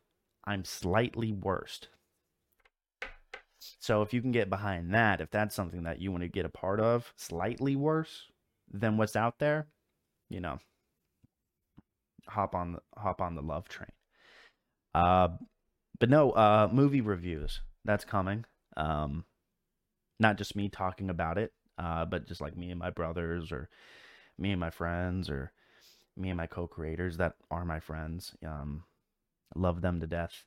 I'm 0.45 0.65
slightly 0.65 1.33
worst. 1.33 1.89
So 3.79 4.03
if 4.03 4.13
you 4.15 4.21
can 4.23 4.33
get 4.33 4.51
behind 4.51 4.95
that, 4.95 5.21
if 5.21 5.31
that's 5.31 5.55
something 5.55 5.83
that 5.83 6.01
you 6.01 6.11
want 6.11 6.23
to 6.23 6.29
get 6.29 6.47
a 6.47 6.51
part 6.51 6.81
of, 6.81 7.13
slightly 7.17 7.77
worse 7.77 8.27
than 8.73 8.97
what's 8.97 9.17
out 9.17 9.39
there, 9.39 9.67
you 10.29 10.41
know, 10.41 10.59
hop 12.29 12.55
on 12.55 12.73
the 12.73 12.81
hop 12.97 13.21
on 13.21 13.35
the 13.35 13.43
love 13.43 13.69
train. 13.69 13.93
Uh 14.95 15.29
but 15.99 16.09
no, 16.09 16.31
uh 16.31 16.69
movie 16.73 17.01
reviews. 17.01 17.61
That's 17.85 18.05
coming. 18.05 18.45
Um 18.77 19.25
not 20.19 20.37
just 20.37 20.57
me 20.57 20.69
talking 20.69 21.11
about 21.11 21.39
it, 21.39 21.53
uh, 21.79 22.05
but 22.05 22.27
just 22.27 22.41
like 22.43 22.57
me 22.57 22.71
and 22.71 22.79
my 22.79 22.91
brothers 22.91 23.51
or 23.51 23.69
me 24.39 24.51
and 24.51 24.61
my 24.61 24.71
friends 24.71 25.31
or 25.31 25.51
me 26.17 26.31
and 26.31 26.37
my 26.37 26.47
co-creators 26.47 27.17
that 27.17 27.35
are 27.51 27.65
my 27.65 27.81
friends. 27.81 28.35
Um 28.47 28.85
love 29.55 29.81
them 29.81 30.01
to 30.01 30.07
death. 30.07 30.45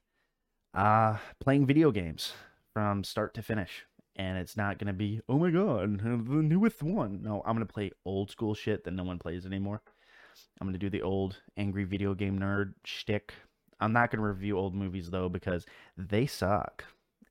Uh 0.73 1.17
playing 1.39 1.65
video 1.65 1.91
games 1.91 2.33
from 2.73 3.03
start 3.03 3.33
to 3.35 3.41
finish. 3.41 3.85
And 4.15 4.37
it's 4.37 4.55
not 4.55 4.77
gonna 4.77 4.93
be, 4.93 5.21
oh 5.27 5.39
my 5.39 5.49
god, 5.49 5.99
the 5.99 6.07
newest 6.07 6.83
one. 6.83 7.21
No, 7.23 7.41
I'm 7.45 7.55
gonna 7.55 7.65
play 7.65 7.91
old 8.05 8.29
school 8.29 8.53
shit 8.53 8.83
that 8.83 8.93
no 8.93 9.03
one 9.03 9.19
plays 9.19 9.45
anymore. 9.45 9.81
I'm 10.59 10.67
gonna 10.67 10.77
do 10.77 10.89
the 10.89 11.01
old 11.01 11.37
angry 11.57 11.83
video 11.83 12.13
game 12.13 12.39
nerd 12.39 12.73
shtick. 12.85 13.33
I'm 13.79 13.93
not 13.93 14.11
gonna 14.11 14.27
review 14.27 14.57
old 14.57 14.75
movies 14.75 15.09
though 15.09 15.29
because 15.29 15.65
they 15.97 16.25
suck. 16.25 16.85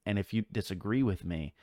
And 0.05 0.19
if 0.19 0.35
you 0.35 0.45
disagree 0.51 1.03
with 1.03 1.25
me, 1.25 1.55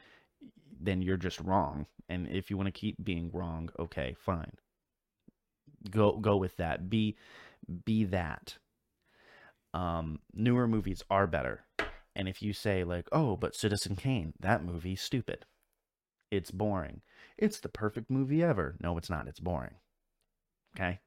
then 0.79 1.01
you're 1.01 1.17
just 1.17 1.39
wrong. 1.41 1.85
And 2.07 2.27
if 2.27 2.49
you 2.49 2.57
want 2.57 2.67
to 2.67 2.71
keep 2.71 3.03
being 3.03 3.29
wrong, 3.33 3.69
okay, 3.77 4.15
fine. 4.17 4.53
Go 5.89 6.17
go 6.17 6.38
with 6.38 6.57
that. 6.57 6.89
Be 6.89 7.17
be 7.86 8.03
that. 8.05 8.57
Um, 9.74 10.19
newer 10.33 10.67
movies 10.67 11.03
are 11.09 11.27
better. 11.27 11.65
And 12.15 12.27
if 12.27 12.41
you 12.41 12.53
say 12.53 12.83
like, 12.83 13.07
"Oh, 13.12 13.36
but 13.38 13.55
Citizen 13.55 13.95
Kane, 13.95 14.33
that 14.39 14.63
movie's 14.63 15.01
stupid. 15.01 15.45
It's 16.31 16.51
boring. 16.51 17.01
It's 17.38 17.59
the 17.59 17.69
perfect 17.69 18.09
movie 18.09 18.43
ever." 18.43 18.75
No, 18.81 18.98
it's 18.98 19.09
not. 19.09 19.27
It's 19.27 19.39
boring. 19.39 19.75
Okay? 20.75 21.00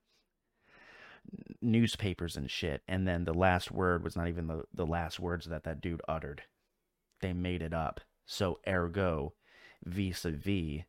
Newspapers 1.60 2.36
and 2.36 2.50
shit, 2.50 2.82
and 2.88 3.06
then 3.06 3.24
the 3.24 3.34
last 3.34 3.70
word 3.70 4.02
was 4.02 4.16
not 4.16 4.28
even 4.28 4.48
the, 4.48 4.64
the 4.74 4.86
last 4.86 5.20
words 5.20 5.46
that 5.46 5.64
that 5.64 5.80
dude 5.80 6.02
uttered. 6.08 6.42
They 7.20 7.32
made 7.32 7.62
it 7.62 7.72
up. 7.72 8.00
So 8.26 8.58
ergo, 8.66 9.34
vis-a-vis, 9.84 10.82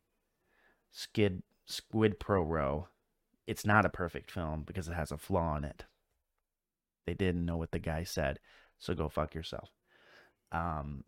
Skid 0.92 1.44
Squid 1.66 2.20
Pro 2.20 2.42
Row, 2.44 2.88
it's 3.48 3.66
not 3.66 3.86
a 3.86 3.90
perfect 3.90 4.32
film 4.32 4.64
because 4.66 4.88
it 4.88 4.94
has 4.94 5.12
a 5.12 5.18
flaw 5.18 5.56
in 5.58 5.64
it. 5.64 5.86
They 7.06 7.14
didn't 7.14 7.46
know 7.46 7.58
what 7.58 7.72
the 7.72 7.80
guy 7.80 8.04
said, 8.04 8.40
so 8.80 8.94
go 8.94 9.10
fuck 9.10 9.36
yourself. 9.36 9.70
Um, 10.52 11.04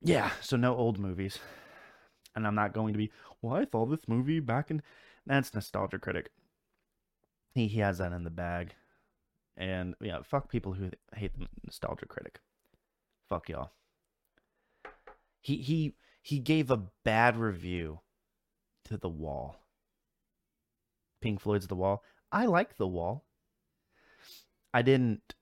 yeah, 0.00 0.30
so 0.40 0.56
no 0.56 0.74
old 0.76 0.98
movies. 0.98 1.38
And 2.34 2.46
I'm 2.46 2.54
not 2.54 2.72
going 2.72 2.94
to 2.94 2.98
be, 2.98 3.12
well, 3.40 3.56
I 3.56 3.66
saw 3.70 3.86
this 3.86 4.00
movie 4.08 4.40
back 4.40 4.70
in. 4.70 4.82
That's 5.26 5.54
Nostalgia 5.54 5.98
Critic. 5.98 6.30
He, 7.54 7.68
he 7.68 7.80
has 7.80 7.98
that 7.98 8.12
in 8.12 8.24
the 8.24 8.30
bag. 8.30 8.74
And 9.56 9.94
yeah, 10.00 10.20
fuck 10.24 10.50
people 10.50 10.72
who 10.72 10.90
hate 11.14 11.38
the 11.38 11.46
Nostalgia 11.64 12.06
Critic. 12.06 12.40
Fuck 13.28 13.50
y'all. 13.50 13.70
He 15.40 15.56
he 15.56 15.94
he 16.22 16.38
gave 16.38 16.70
a 16.70 16.84
bad 17.04 17.36
review 17.36 18.00
to 18.84 18.96
The 18.96 19.08
Wall. 19.08 19.61
Pink 21.22 21.40
Floyd's 21.40 21.68
The 21.68 21.76
Wall. 21.76 22.02
I 22.30 22.46
like 22.46 22.76
The 22.76 22.86
Wall. 22.86 23.24
I 24.74 24.82
didn't 24.82 25.34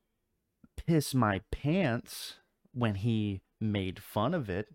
piss 0.76 1.14
my 1.14 1.40
pants 1.50 2.36
when 2.72 2.96
he 2.96 3.42
made 3.60 4.02
fun 4.02 4.34
of 4.34 4.48
it. 4.48 4.68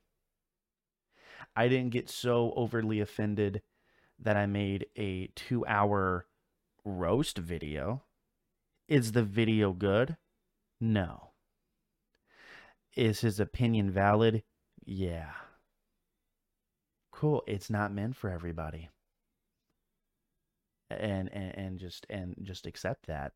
I 1.55 1.67
didn't 1.67 1.91
get 1.91 2.09
so 2.09 2.53
overly 2.55 2.99
offended 2.99 3.61
that 4.19 4.35
I 4.35 4.45
made 4.45 4.87
a 4.97 5.27
two 5.35 5.65
hour 5.65 6.25
roast 6.83 7.37
video. 7.37 8.03
Is 8.87 9.13
the 9.13 9.23
video 9.23 9.71
good? 9.71 10.17
No. 10.79 11.31
Is 12.95 13.21
his 13.21 13.39
opinion 13.39 13.91
valid? 13.91 14.43
Yeah. 14.85 15.31
Cool. 17.11 17.43
It's 17.47 17.69
not 17.69 17.93
meant 17.93 18.15
for 18.15 18.29
everybody. 18.29 18.89
And 20.89 21.31
and, 21.33 21.57
and 21.57 21.79
just 21.79 22.05
and 22.09 22.35
just 22.43 22.67
accept 22.67 23.07
that. 23.07 23.33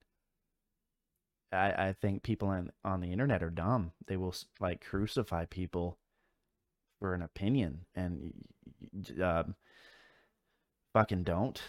I, 1.51 1.87
I 1.87 1.93
think 1.93 2.23
people 2.23 2.47
on 2.49 2.71
on 2.83 3.01
the 3.01 3.11
internet 3.11 3.41
are 3.41 3.49
dumb. 3.49 3.91
They 4.07 4.17
will 4.17 4.35
like 4.59 4.85
crucify 4.85 5.45
people 5.45 5.97
for 6.99 7.13
an 7.13 7.21
opinion, 7.21 7.85
and 7.95 8.33
um, 9.21 9.55
fucking 10.93 11.23
don't. 11.23 11.61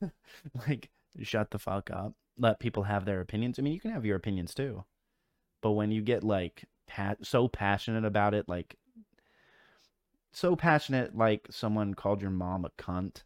like, 0.68 0.90
shut 1.22 1.50
the 1.50 1.58
fuck 1.58 1.90
up. 1.90 2.12
Let 2.38 2.60
people 2.60 2.84
have 2.84 3.04
their 3.04 3.20
opinions. 3.20 3.58
I 3.58 3.62
mean, 3.62 3.72
you 3.72 3.80
can 3.80 3.90
have 3.90 4.04
your 4.04 4.16
opinions 4.16 4.54
too, 4.54 4.84
but 5.60 5.72
when 5.72 5.90
you 5.90 6.02
get 6.02 6.22
like 6.22 6.66
pa- 6.86 7.16
so 7.22 7.48
passionate 7.48 8.04
about 8.04 8.34
it, 8.34 8.48
like 8.48 8.76
so 10.32 10.54
passionate, 10.54 11.16
like 11.16 11.48
someone 11.50 11.94
called 11.94 12.22
your 12.22 12.30
mom 12.30 12.64
a 12.64 12.70
cunt, 12.80 13.22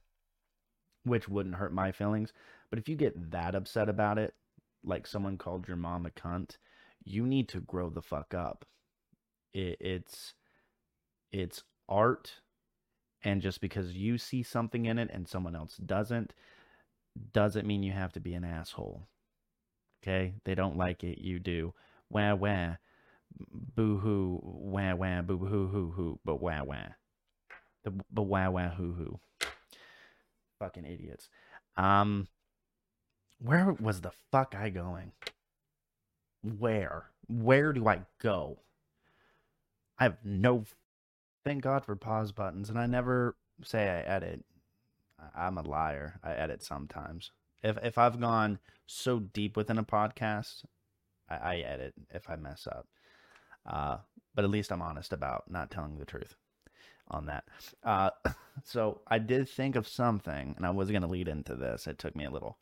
which 1.04 1.28
wouldn't 1.28 1.56
hurt 1.56 1.72
my 1.72 1.92
feelings. 1.92 2.32
But 2.70 2.78
if 2.78 2.88
you 2.88 2.96
get 2.96 3.30
that 3.30 3.54
upset 3.54 3.88
about 3.88 4.18
it, 4.18 4.34
like 4.84 5.06
someone 5.06 5.38
called 5.38 5.68
your 5.68 5.76
mom 5.76 6.06
a 6.06 6.10
cunt, 6.10 6.56
you 7.04 7.26
need 7.26 7.48
to 7.50 7.60
grow 7.60 7.90
the 7.90 8.02
fuck 8.02 8.34
up. 8.34 8.64
It, 9.52 9.76
it's 9.80 10.34
it's 11.30 11.62
art, 11.88 12.40
and 13.22 13.42
just 13.42 13.60
because 13.60 13.92
you 13.94 14.18
see 14.18 14.42
something 14.42 14.86
in 14.86 14.98
it 14.98 15.10
and 15.12 15.26
someone 15.28 15.56
else 15.56 15.76
doesn't, 15.76 16.34
doesn't 17.32 17.66
mean 17.66 17.82
you 17.82 17.92
have 17.92 18.12
to 18.12 18.20
be 18.20 18.34
an 18.34 18.44
asshole. 18.44 19.06
Okay, 20.02 20.34
they 20.44 20.54
don't 20.54 20.76
like 20.76 21.04
it, 21.04 21.18
you 21.18 21.38
do. 21.38 21.74
Wah 22.10 22.34
wah, 22.34 22.76
boo 23.38 23.98
hoo, 23.98 24.40
wah 24.42 24.94
wah, 24.94 25.22
boo 25.22 25.38
hoo 25.38 25.68
hoo 25.68 25.90
hoo, 25.90 26.18
but 26.24 26.40
wah 26.40 26.62
wah, 26.64 26.88
the 27.84 27.92
but 28.10 28.22
wah 28.22 28.50
wah 28.50 28.70
hoo 28.70 28.92
hoo. 28.92 29.20
Fucking 30.62 30.84
idiots. 30.84 31.28
Um, 31.76 32.28
where 33.40 33.72
was 33.72 34.00
the 34.00 34.12
fuck 34.30 34.54
I 34.56 34.70
going? 34.70 35.10
Where? 36.40 37.06
Where 37.26 37.72
do 37.72 37.88
I 37.88 38.02
go? 38.20 38.60
I 39.98 40.04
have 40.04 40.18
no. 40.22 40.64
Thank 41.44 41.64
God 41.64 41.84
for 41.84 41.96
pause 41.96 42.30
buttons, 42.30 42.70
and 42.70 42.78
I 42.78 42.86
never 42.86 43.34
say 43.64 43.88
I 43.88 44.02
edit. 44.02 44.44
I'm 45.34 45.58
a 45.58 45.62
liar. 45.62 46.20
I 46.22 46.34
edit 46.34 46.62
sometimes. 46.62 47.32
If 47.64 47.76
if 47.82 47.98
I've 47.98 48.20
gone 48.20 48.60
so 48.86 49.18
deep 49.18 49.56
within 49.56 49.78
a 49.78 49.84
podcast, 49.84 50.62
I, 51.28 51.34
I 51.34 51.56
edit 51.56 51.94
if 52.14 52.30
I 52.30 52.36
mess 52.36 52.68
up. 52.70 52.86
Uh, 53.66 53.96
but 54.32 54.44
at 54.44 54.50
least 54.50 54.70
I'm 54.70 54.82
honest 54.82 55.12
about 55.12 55.50
not 55.50 55.72
telling 55.72 55.98
the 55.98 56.04
truth 56.04 56.36
on 57.08 57.26
that. 57.26 57.44
Uh, 57.82 58.10
so 58.64 59.00
I 59.06 59.18
did 59.18 59.48
think 59.48 59.76
of 59.76 59.88
something, 59.88 60.54
and 60.56 60.66
I 60.66 60.70
was 60.70 60.90
going 60.90 61.02
to 61.02 61.08
lead 61.08 61.28
into 61.28 61.54
this. 61.54 61.86
It 61.86 61.98
took 61.98 62.16
me 62.16 62.24
a 62.24 62.30
little 62.30 62.58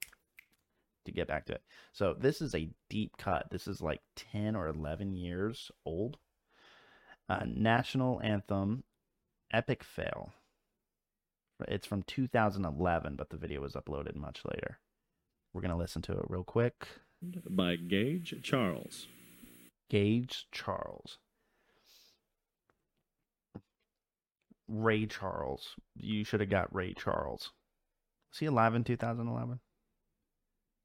to 1.04 1.12
get 1.12 1.28
back 1.28 1.46
to 1.46 1.54
it. 1.54 1.62
So 1.92 2.14
this 2.18 2.40
is 2.40 2.54
a 2.54 2.70
deep 2.88 3.16
cut. 3.16 3.50
This 3.50 3.66
is 3.66 3.80
like 3.80 4.00
10 4.16 4.54
or 4.56 4.68
11 4.68 5.14
years 5.16 5.70
old. 5.84 6.18
Uh, 7.28 7.44
national 7.46 8.20
anthem, 8.22 8.84
epic 9.52 9.84
fail. 9.84 10.32
It's 11.68 11.86
from 11.86 12.02
2011, 12.02 13.16
but 13.16 13.30
the 13.30 13.36
video 13.36 13.60
was 13.60 13.74
uploaded 13.74 14.16
much 14.16 14.42
later. 14.44 14.78
We're 15.52 15.60
going 15.60 15.72
to 15.72 15.76
listen 15.76 16.02
to 16.02 16.12
it 16.12 16.24
real 16.28 16.44
quick. 16.44 16.86
by 17.22 17.76
Gage 17.76 18.34
Charles. 18.42 19.06
Gage 19.88 20.46
Charles. 20.52 21.18
Ray 24.70 25.06
Charles. 25.06 25.74
You 25.96 26.24
should 26.24 26.40
have 26.40 26.48
got 26.48 26.74
Ray 26.74 26.94
Charles. 26.94 27.50
Was 28.30 28.38
he 28.38 28.46
alive 28.46 28.74
in 28.74 28.84
2011? 28.84 29.58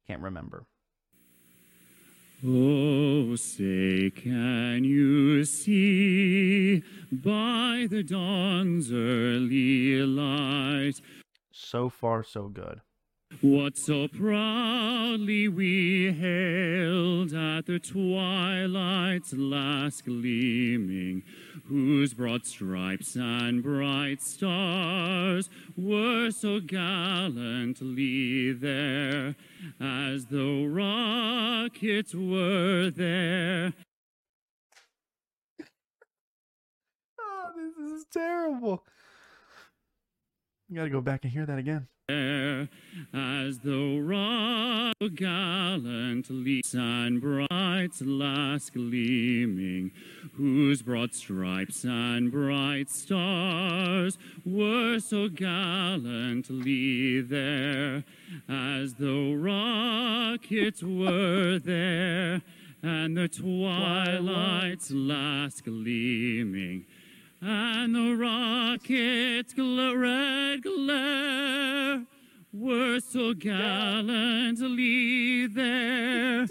Can't 0.07 0.21
remember. 0.21 0.65
Oh, 2.45 3.36
say, 3.36 4.12
can 4.12 4.83
you 4.83 5.45
see 5.45 6.83
by 7.12 7.88
the 7.89 8.03
dawn's 8.03 8.91
early 8.91 10.01
light 10.01 10.99
So 11.51 11.89
far, 11.89 12.23
so 12.23 12.49
good. 12.49 12.81
What 13.45 13.77
so 13.77 14.08
proudly 14.08 15.47
we 15.47 16.12
hailed 16.12 17.31
at 17.31 17.67
the 17.67 17.77
twilight's 17.77 19.34
last 19.34 20.03
gleaming, 20.03 21.21
whose 21.67 22.15
broad 22.15 22.43
stripes 22.43 23.15
and 23.15 23.62
bright 23.62 24.19
stars 24.23 25.51
were 25.77 26.31
so 26.31 26.60
gallantly 26.60 28.51
there, 28.51 29.36
as 29.79 30.25
though 30.25 30.65
rockets 30.65 32.15
were 32.15 32.89
there. 32.89 33.73
Oh, 37.19 37.51
this 37.55 37.77
is 37.77 38.05
terrible. 38.12 38.84
You 40.67 40.77
gotta 40.77 40.89
go 40.89 41.01
back 41.01 41.23
and 41.23 41.31
hear 41.31 41.45
that 41.45 41.60
again. 41.60 41.88
There, 42.07 42.69
as 43.13 43.59
though 43.59 43.97
rock 43.97 44.93
gallantly 45.15 46.61
and 46.73 47.19
bright 47.19 47.99
last 48.01 48.73
gleaming, 48.73 49.91
whose 50.35 50.81
broad 50.83 51.15
stripes 51.15 51.83
and 51.83 52.31
bright 52.31 52.89
stars 52.89 54.17
were 54.45 54.99
so 54.99 55.29
gallantly 55.29 57.21
there, 57.21 58.03
as 58.47 58.93
though 58.95 59.33
rockets 59.33 60.83
were 60.83 61.57
there, 61.57 62.41
and 62.83 63.17
the 63.17 63.27
twilight's 63.27 64.91
last 64.91 65.63
gleaming 65.65 66.85
and 67.41 67.95
the 67.95 68.15
rocket's 68.15 69.54
gl- 69.54 70.00
red 70.00 70.63
glare 70.63 72.06
were 72.54 73.00
so 73.00 73.34
gallantly 74.45 75.48
there. 75.48 76.48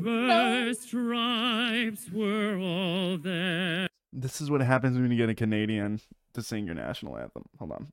Burst 0.00 0.82
stripes 0.84 2.10
were 2.10 2.56
all 2.58 3.18
there. 3.18 3.86
This 4.12 4.40
is 4.40 4.50
what 4.50 4.60
happens 4.62 4.98
when 4.98 5.10
you 5.10 5.16
get 5.16 5.28
a 5.28 5.34
Canadian 5.34 6.00
to 6.32 6.42
sing 6.42 6.66
your 6.66 6.74
national 6.74 7.18
anthem. 7.18 7.44
Hold 7.58 7.72
on. 7.72 7.92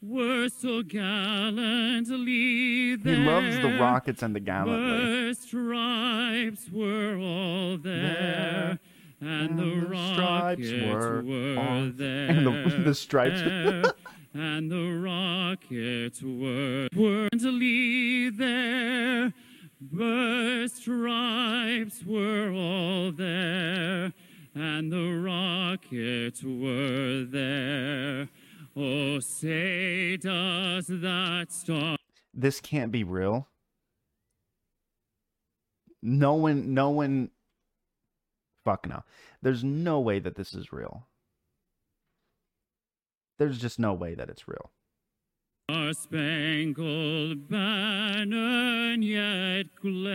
Were 0.00 0.48
so 0.48 0.82
gallantly 0.84 2.96
He 2.96 3.16
loves 3.16 3.56
the 3.56 3.76
Rockets 3.80 4.22
and 4.22 4.34
the 4.34 4.40
Gallantly. 4.40 4.96
Burst 4.96 5.42
stripes 5.42 6.70
were 6.70 7.18
all 7.18 7.78
there. 7.78 8.78
And, 9.20 9.58
the, 9.58 9.80
stripes 9.82 10.70
rockets 10.70 10.86
were 10.86 11.22
were, 11.22 11.58
all- 11.60 11.90
there. 11.92 12.28
and 12.30 12.46
the- 12.46 12.82
the 12.84 12.94
stripes. 12.94 13.40
and 14.34 14.70
the 14.70 14.92
rockets 15.02 16.22
were 16.22 16.86
were 16.94 17.28
to 17.30 17.50
lead 17.50 18.38
there. 18.38 19.32
Burst 19.80 20.76
stripes 20.78 22.04
were 22.04 22.50
all 22.52 23.10
there, 23.12 24.12
and 24.54 24.92
the 24.92 25.12
rockets 25.20 26.42
were 26.44 27.24
there. 27.24 28.28
Oh, 28.76 29.18
say 29.20 30.16
does 30.16 30.86
that 30.86 31.46
star 31.50 31.96
This 32.32 32.60
can't 32.60 32.92
be 32.92 33.02
real. 33.02 33.48
No 36.02 36.34
one, 36.34 36.74
no 36.74 36.90
one. 36.90 37.30
Fuck 38.68 38.86
no. 38.86 39.02
There's 39.40 39.64
no 39.64 39.98
way 39.98 40.18
that 40.18 40.34
this 40.36 40.52
is 40.52 40.74
real. 40.74 41.06
There's 43.38 43.58
just 43.58 43.78
no 43.78 43.94
way 43.94 44.14
that 44.14 44.28
it's 44.28 44.46
real. 44.46 44.72
Our 45.70 45.94
spangled 45.94 47.48
banner 47.48 48.92
yet 49.00 49.74
glares 49.80 50.10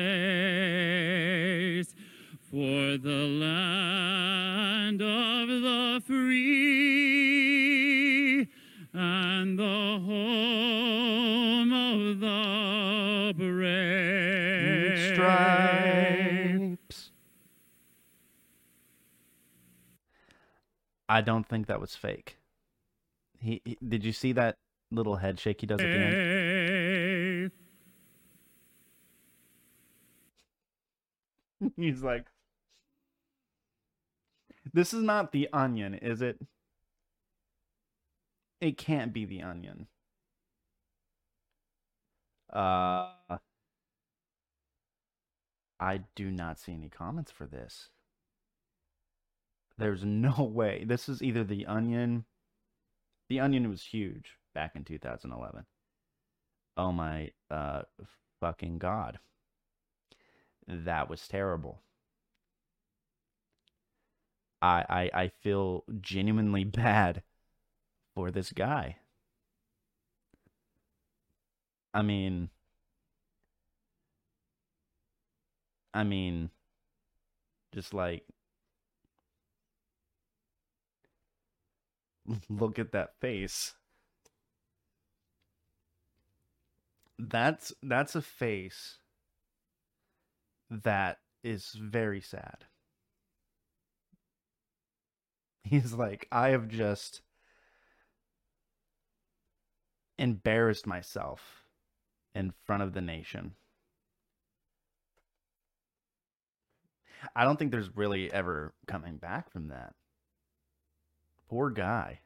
for 2.52 2.96
the 3.00 3.26
land 3.42 5.02
of 5.02 5.48
the 5.48 6.00
free 6.06 6.88
and 8.94 9.58
the 9.58 10.00
home 10.06 11.74
of 11.74 12.20
the 12.20 13.34
brave. 13.36 15.16
Stripes. 15.16 15.93
I 21.14 21.22
don't 21.22 21.48
think 21.48 21.68
that 21.68 21.80
was 21.80 21.96
fake. 21.96 22.38
He, 23.40 23.62
he 23.64 23.78
did 23.88 24.04
you 24.04 24.12
see 24.12 24.32
that 24.34 24.58
little 24.90 25.18
head 25.18 25.40
shake 25.40 25.62
he 25.62 25.68
does 25.68 25.84
at 25.84 25.92
the 25.92 26.00
end? 26.00 26.24
He's 31.78 32.02
like, 32.02 32.26
This 34.74 34.92
is 34.92 35.04
not 35.04 35.32
the 35.32 35.50
onion, 35.54 35.94
is 35.94 36.22
it? 36.24 36.40
It 38.60 38.78
can't 38.80 39.14
be 39.14 39.26
the 39.26 39.44
onion. 39.44 39.88
Uh 42.52 43.38
I 45.80 46.06
do 46.16 46.32
not 46.32 46.58
see 46.60 46.74
any 46.74 46.90
comments 46.90 47.32
for 47.32 47.46
this. 47.46 47.90
There's 49.78 50.04
no 50.04 50.34
way. 50.52 50.84
This 50.84 51.08
is 51.08 51.22
either 51.22 51.44
the 51.44 51.68
onion. 51.68 52.26
The 53.28 53.42
onion 53.42 53.68
was 53.70 53.84
huge 53.84 54.38
back 54.54 54.78
in 54.78 54.86
2011. 54.86 55.66
Oh 56.78 56.92
my 56.92 57.32
uh 57.50 57.84
fucking 58.40 58.80
god. 58.80 59.20
That 60.68 61.08
was 61.10 61.26
terrible. 61.30 61.84
I 64.64 64.86
I 65.14 65.22
I 65.24 65.28
feel 65.28 65.84
genuinely 66.02 66.64
bad 66.64 67.22
for 68.16 68.32
this 68.32 68.52
guy. 68.54 68.98
I 71.94 72.02
mean 72.04 72.50
I 75.94 76.04
mean 76.04 76.52
just 77.74 77.94
like 77.94 78.24
look 82.50 82.80
at 82.80 82.92
that 82.92 83.16
face. 83.20 83.76
That's 87.18 87.74
that's 87.82 88.14
a 88.16 88.22
face 88.22 89.00
that 90.70 91.20
is 91.44 91.72
very 91.72 92.20
sad. 92.22 92.66
He's 95.64 95.94
like, 95.94 96.28
I 96.32 96.50
have 96.50 96.68
just 96.68 97.22
embarrassed 100.18 100.88
myself 100.88 101.68
in 102.36 102.52
front 102.66 102.84
of 102.84 102.94
the 102.94 103.02
nation. 103.02 103.56
I 107.36 107.44
don't 107.44 107.58
think 107.58 107.72
there's 107.72 107.96
really 107.96 108.32
ever 108.32 108.74
coming 108.88 109.18
back 109.18 109.50
from 109.52 109.68
that. 109.70 109.94
Poor 111.54 111.70
guy. 111.70 112.20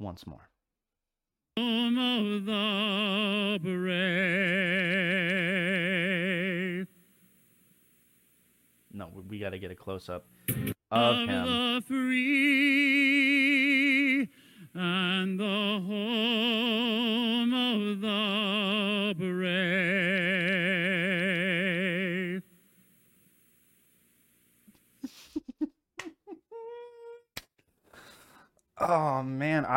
Once 0.00 0.26
more. 0.26 0.50
The 1.56 3.60
brave. 3.62 3.76
No, 8.92 9.06
we- 9.14 9.22
we 9.22 9.38
got 9.38 9.50
to 9.50 9.60
get 9.60 9.70
a 9.70 9.76
close 9.76 10.08
up 10.08 10.26
of 10.48 10.74
of 10.90 11.28
him. 11.28 11.46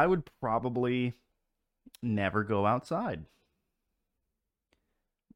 I 0.03 0.05
would 0.05 0.29
probably 0.41 1.13
never 2.01 2.43
go 2.43 2.65
outside. 2.65 3.23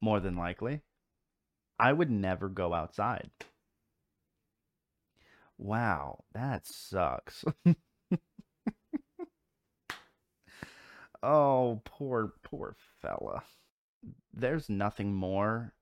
More 0.02 0.20
than 0.20 0.36
likely. 0.36 0.82
I 1.78 1.94
would 1.94 2.10
never 2.10 2.50
go 2.50 2.74
outside. 2.74 3.30
Wow, 5.56 6.24
that 6.34 6.66
sucks. 6.66 7.46
oh, 11.22 11.80
poor, 11.86 12.34
poor 12.42 12.76
fella. 13.00 13.44
There's 14.34 14.68
nothing 14.68 15.14
more 15.14 15.72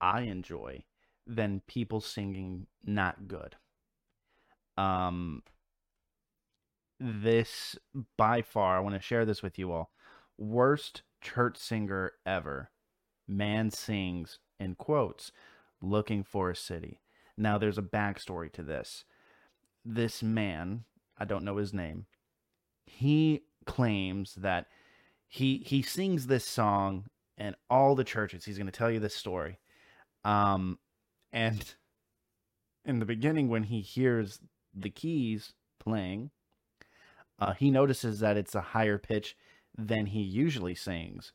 I 0.00 0.22
enjoy 0.22 0.84
than 1.26 1.60
people 1.66 2.00
singing 2.00 2.68
not 2.86 3.28
good. 3.28 3.56
Um, 4.78 5.42
this 7.04 7.76
by 8.16 8.40
far, 8.40 8.76
I 8.76 8.80
want 8.80 8.94
to 8.94 9.00
share 9.00 9.26
this 9.26 9.42
with 9.42 9.58
you 9.58 9.72
all. 9.72 9.90
Worst 10.38 11.02
church 11.20 11.58
singer 11.58 12.12
ever. 12.24 12.70
Man 13.28 13.70
sings 13.70 14.38
in 14.58 14.74
quotes, 14.74 15.30
looking 15.82 16.24
for 16.24 16.50
a 16.50 16.56
city. 16.56 17.00
Now, 17.36 17.58
there's 17.58 17.78
a 17.78 17.82
backstory 17.82 18.50
to 18.52 18.62
this. 18.62 19.04
This 19.84 20.22
man, 20.22 20.84
I 21.18 21.24
don't 21.24 21.44
know 21.44 21.58
his 21.58 21.74
name, 21.74 22.06
he 22.86 23.42
claims 23.66 24.34
that 24.36 24.66
he 25.26 25.58
he 25.66 25.82
sings 25.82 26.26
this 26.26 26.44
song 26.44 27.06
in 27.36 27.54
all 27.68 27.94
the 27.94 28.04
churches. 28.04 28.44
He's 28.44 28.58
going 28.58 28.66
to 28.66 28.72
tell 28.72 28.90
you 28.90 29.00
this 29.00 29.14
story. 29.14 29.58
Um, 30.24 30.78
and 31.32 31.74
in 32.84 32.98
the 32.98 33.06
beginning, 33.06 33.48
when 33.48 33.64
he 33.64 33.80
hears 33.80 34.38
the 34.74 34.90
keys 34.90 35.52
playing, 35.78 36.30
uh, 37.38 37.52
he 37.54 37.70
notices 37.70 38.20
that 38.20 38.36
it's 38.36 38.54
a 38.54 38.60
higher 38.60 38.98
pitch 38.98 39.36
than 39.76 40.06
he 40.06 40.20
usually 40.20 40.74
sings. 40.74 41.32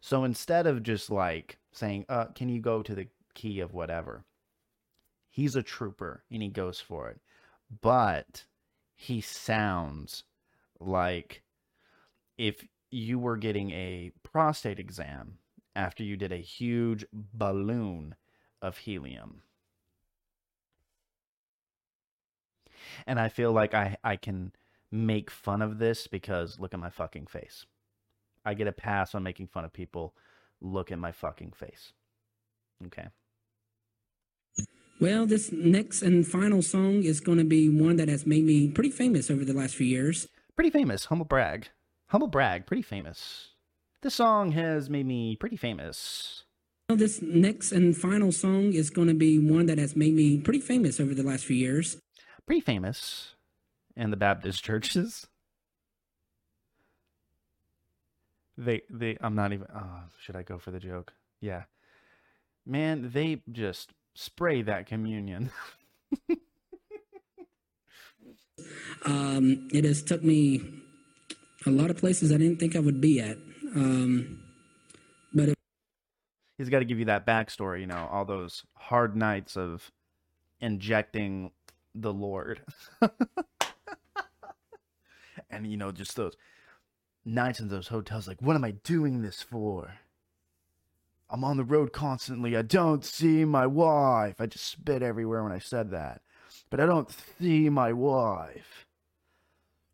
So 0.00 0.24
instead 0.24 0.66
of 0.66 0.82
just 0.82 1.10
like 1.10 1.58
saying, 1.72 2.04
uh, 2.08 2.26
can 2.26 2.48
you 2.48 2.60
go 2.60 2.82
to 2.82 2.94
the 2.94 3.08
key 3.34 3.60
of 3.60 3.74
whatever? 3.74 4.24
He's 5.30 5.56
a 5.56 5.62
trooper 5.62 6.24
and 6.30 6.42
he 6.42 6.48
goes 6.48 6.80
for 6.80 7.08
it. 7.08 7.20
But 7.80 8.44
he 8.94 9.20
sounds 9.20 10.24
like 10.80 11.42
if 12.36 12.64
you 12.90 13.18
were 13.18 13.36
getting 13.36 13.70
a 13.72 14.12
prostate 14.22 14.78
exam 14.78 15.38
after 15.76 16.02
you 16.02 16.16
did 16.16 16.32
a 16.32 16.36
huge 16.36 17.04
balloon 17.12 18.14
of 18.62 18.78
helium. 18.78 19.42
And 23.06 23.20
I 23.20 23.28
feel 23.28 23.52
like 23.52 23.74
I, 23.74 23.96
I 24.02 24.16
can 24.16 24.52
make 24.90 25.30
fun 25.30 25.62
of 25.62 25.78
this 25.78 26.06
because 26.06 26.58
look 26.58 26.74
at 26.74 26.80
my 26.80 26.90
fucking 26.90 27.26
face. 27.26 27.66
I 28.44 28.54
get 28.54 28.66
a 28.66 28.72
pass 28.72 29.14
on 29.14 29.22
making 29.22 29.48
fun 29.48 29.64
of 29.64 29.72
people. 29.72 30.14
Look 30.60 30.90
at 30.90 30.98
my 30.98 31.12
fucking 31.12 31.52
face. 31.52 31.92
Okay. 32.86 33.08
Well, 35.00 35.26
this 35.26 35.52
next 35.52 36.02
and 36.02 36.26
final 36.26 36.62
song 36.62 37.04
is 37.04 37.20
going 37.20 37.38
to 37.38 37.44
be 37.44 37.68
one 37.68 37.96
that 37.96 38.08
has 38.08 38.26
made 38.26 38.44
me 38.44 38.68
pretty 38.68 38.90
famous 38.90 39.30
over 39.30 39.44
the 39.44 39.52
last 39.52 39.76
few 39.76 39.86
years. 39.86 40.26
Pretty 40.56 40.70
famous. 40.70 41.04
Humble 41.04 41.26
brag. 41.26 41.68
Humble 42.08 42.26
brag. 42.26 42.66
Pretty 42.66 42.82
famous. 42.82 43.50
This 44.02 44.14
song 44.14 44.52
has 44.52 44.90
made 44.90 45.06
me 45.06 45.36
pretty 45.36 45.56
famous. 45.56 46.44
Well, 46.88 46.98
this 46.98 47.22
next 47.22 47.70
and 47.70 47.96
final 47.96 48.32
song 48.32 48.72
is 48.72 48.90
going 48.90 49.08
to 49.08 49.14
be 49.14 49.38
one 49.38 49.66
that 49.66 49.78
has 49.78 49.94
made 49.94 50.14
me 50.14 50.40
pretty 50.40 50.60
famous 50.60 50.98
over 50.98 51.14
the 51.14 51.22
last 51.22 51.44
few 51.44 51.56
years. 51.56 51.98
Pretty 52.46 52.60
famous 52.60 53.34
in 53.98 54.10
the 54.10 54.16
Baptist 54.16 54.64
churches. 54.64 55.26
They 58.56 58.82
they 58.88 59.18
I'm 59.20 59.34
not 59.34 59.52
even 59.52 59.66
oh, 59.74 60.04
should 60.20 60.36
I 60.36 60.42
go 60.42 60.58
for 60.58 60.70
the 60.70 60.80
joke? 60.80 61.12
Yeah. 61.40 61.64
Man, 62.64 63.10
they 63.12 63.42
just 63.52 63.92
spray 64.14 64.62
that 64.62 64.86
communion. 64.86 65.50
Um, 69.04 69.68
it 69.72 69.84
has 69.84 70.02
took 70.02 70.22
me 70.22 70.60
a 71.66 71.70
lot 71.70 71.90
of 71.90 71.96
places 71.96 72.32
I 72.32 72.38
didn't 72.38 72.58
think 72.58 72.74
I 72.76 72.80
would 72.80 73.00
be 73.00 73.20
at. 73.20 73.36
Um, 73.74 74.42
but 75.32 75.50
it, 75.50 75.54
He's 76.56 76.68
got 76.68 76.80
to 76.80 76.84
give 76.84 76.98
you 76.98 77.04
that 77.04 77.24
backstory, 77.24 77.80
you 77.80 77.86
know, 77.86 78.08
all 78.10 78.24
those 78.24 78.64
hard 78.74 79.16
nights 79.16 79.56
of 79.56 79.90
injecting 80.60 81.52
the 81.94 82.12
Lord. 82.12 82.62
and 85.50 85.66
you 85.66 85.76
know, 85.76 85.92
just 85.92 86.16
those 86.16 86.34
nights 87.24 87.60
in 87.60 87.68
those 87.68 87.88
hotels 87.88 88.26
like, 88.26 88.40
what 88.40 88.56
am 88.56 88.64
I 88.64 88.72
doing 88.72 89.22
this 89.22 89.42
for? 89.42 89.94
I'm 91.30 91.44
on 91.44 91.58
the 91.58 91.64
road 91.64 91.92
constantly. 91.92 92.56
I 92.56 92.62
don't 92.62 93.04
see 93.04 93.44
my 93.44 93.66
wife. 93.66 94.40
I 94.40 94.46
just 94.46 94.64
spit 94.64 95.02
everywhere 95.02 95.42
when 95.42 95.52
I 95.52 95.58
said 95.58 95.90
that. 95.90 96.22
But 96.70 96.80
I 96.80 96.86
don't 96.86 97.14
see 97.38 97.68
my 97.68 97.92
wife. 97.92 98.86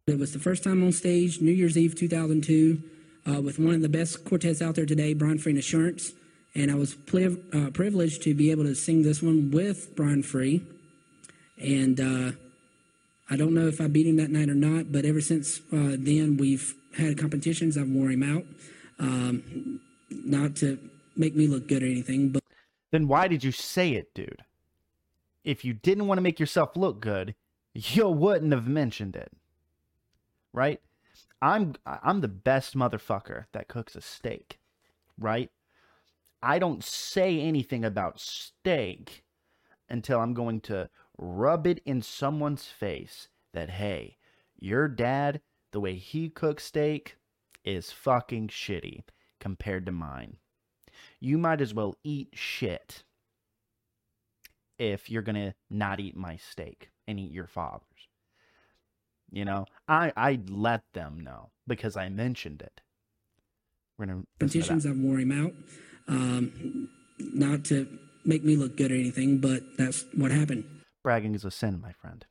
it 0.07 0.19
was 0.19 0.33
the 0.33 0.39
first 0.39 0.63
time 0.63 0.85
on 0.85 0.93
stage, 0.93 1.41
New 1.41 1.53
Year's 1.53 1.77
Eve 1.77 1.97
2002, 1.97 2.83
uh, 3.27 3.41
with 3.41 3.59
one 3.59 3.75
of 3.75 3.83
the 3.83 3.89
best 3.89 4.25
quartets 4.25 4.63
out 4.63 4.77
there 4.77 4.87
today, 4.87 5.15
Brian 5.15 5.39
Free 5.39 5.53
and 5.53 5.59
Assurance. 5.59 6.13
And 6.55 6.71
I 6.71 6.77
was 6.77 6.95
uh, 6.95 7.71
privileged 7.73 8.23
to 8.23 8.35
be 8.35 8.53
able 8.53 8.65
to 8.65 8.75
sing 8.77 9.03
this 9.03 9.21
one 9.21 9.51
with 9.51 9.97
Brian 9.97 10.23
Free. 10.23 10.65
And 11.59 11.99
uh, 11.99 12.33
I 13.31 13.37
don't 13.37 13.55
know 13.55 13.67
if 13.67 13.81
I 13.81 13.87
beat 13.89 14.07
him 14.07 14.17
that 14.17 14.31
night 14.31 14.49
or 14.49 14.55
not, 14.55 14.93
but 14.93 15.05
ever 15.05 15.21
since 15.21 15.61
uh, 15.73 15.97
then, 15.99 16.37
we've 16.39 16.75
had 16.97 17.19
competitions. 17.19 17.79
I've 17.79 17.89
wore 17.89 18.11
him 18.11 18.23
out. 18.23 18.45
Um, 18.99 19.81
not 20.11 20.57
to 20.57 20.79
make 21.17 21.35
me 21.35 21.47
look 21.47 21.67
good 21.67 21.83
or 21.83 21.87
anything, 21.87 22.31
but 22.31 22.43
Then 22.91 23.09
why 23.09 23.29
did 23.29 23.43
you 23.43 23.53
say 23.53 23.93
it, 23.93 24.15
dude? 24.15 24.45
if 25.45 25.65
you 25.65 25.75
didn't 25.75 26.07
want 26.07 26.17
to 26.19 26.23
make 26.23 26.41
yourself 26.41 26.75
look 26.77 27.01
good, 27.01 27.35
you 27.75 28.09
wouldn't 28.09 28.53
have 28.53 28.67
mentioned 28.67 29.15
it. 29.17 29.31
Right? 30.53 30.81
I'm 31.43 31.75
I'm 31.87 32.21
the 32.21 32.29
best 32.29 32.77
motherfucker 32.77 33.45
that 33.53 33.69
cooks 33.69 33.95
a 33.95 34.01
steak. 34.01 34.59
Right? 35.19 35.51
I 36.43 36.59
don't 36.59 36.85
say 36.85 37.41
anything 37.41 37.85
about 37.85 38.21
steak 38.21 39.25
until 39.89 40.21
I'm 40.21 40.35
going 40.35 40.61
to 40.63 40.89
rub 41.17 41.67
it 41.67 41.81
in 41.85 42.03
someone's 42.03 42.67
face 42.67 43.29
that 43.53 43.71
hey, 43.71 44.17
your 44.59 44.89
dad, 44.89 45.41
the 45.73 45.81
way 45.81 45.95
he 45.95 46.29
cooks 46.29 46.65
steak 46.65 47.17
is 47.65 47.91
fucking 47.91 48.49
shitty 48.49 49.03
compared 49.41 49.87
to 49.87 49.93
mine. 49.93 50.37
You 51.21 51.39
might 51.39 51.61
as 51.61 51.75
well 51.75 51.97
eat 52.05 52.31
shit 52.35 53.05
if 54.79 55.11
you're 55.11 55.23
going 55.23 55.35
to 55.37 55.55
not 55.71 56.01
eat 56.01 56.17
my 56.17 56.37
steak 56.37 56.91
and 57.07 57.19
eat 57.19 57.33
your 57.33 57.47
father's. 57.47 58.09
You 59.31 59.45
know, 59.45 59.67
I 59.89 60.13
I 60.17 60.41
let 60.49 60.83
them 60.93 61.21
know 61.21 61.51
because 61.67 61.97
I 61.97 62.09
mentioned 62.09 62.63
it. 62.63 62.81
We're 63.99 64.07
listen 64.07 64.21
to 64.21 64.23
that. 64.23 64.39
competitions. 64.39 64.87
I've 64.87 64.99
wore 64.99 65.19
him 65.19 65.33
out, 65.33 65.53
um, 66.09 66.89
not 67.19 67.65
to 67.67 67.87
make 68.25 68.45
me 68.45 68.57
look 68.57 68.77
good 68.77 68.93
or 68.93 68.95
anything, 68.95 69.39
but 69.39 69.63
that's 69.77 70.05
what 70.15 70.31
happened. 70.31 70.65
Bragging 71.05 71.35
is 71.35 71.45
a 71.45 71.51
sin, 71.51 71.81
my 71.83 71.93
friend. 71.93 72.25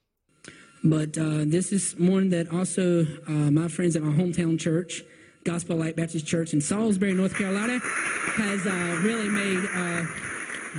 But 0.83 1.15
uh, 1.17 1.45
this 1.45 1.71
is 1.71 1.93
one 1.93 2.29
that 2.29 2.51
also 2.51 3.05
uh, 3.27 3.51
my 3.51 3.67
friends 3.67 3.95
at 3.95 4.01
my 4.01 4.11
hometown 4.11 4.59
church, 4.59 5.03
Gospel 5.45 5.77
Light 5.77 5.95
Baptist 5.95 6.25
Church 6.25 6.53
in 6.53 6.59
Salisbury, 6.59 7.13
North 7.13 7.37
Carolina, 7.37 7.79
has 7.79 8.65
uh, 8.65 8.99
really 9.03 9.29
made 9.29 9.63
uh, 9.75 10.05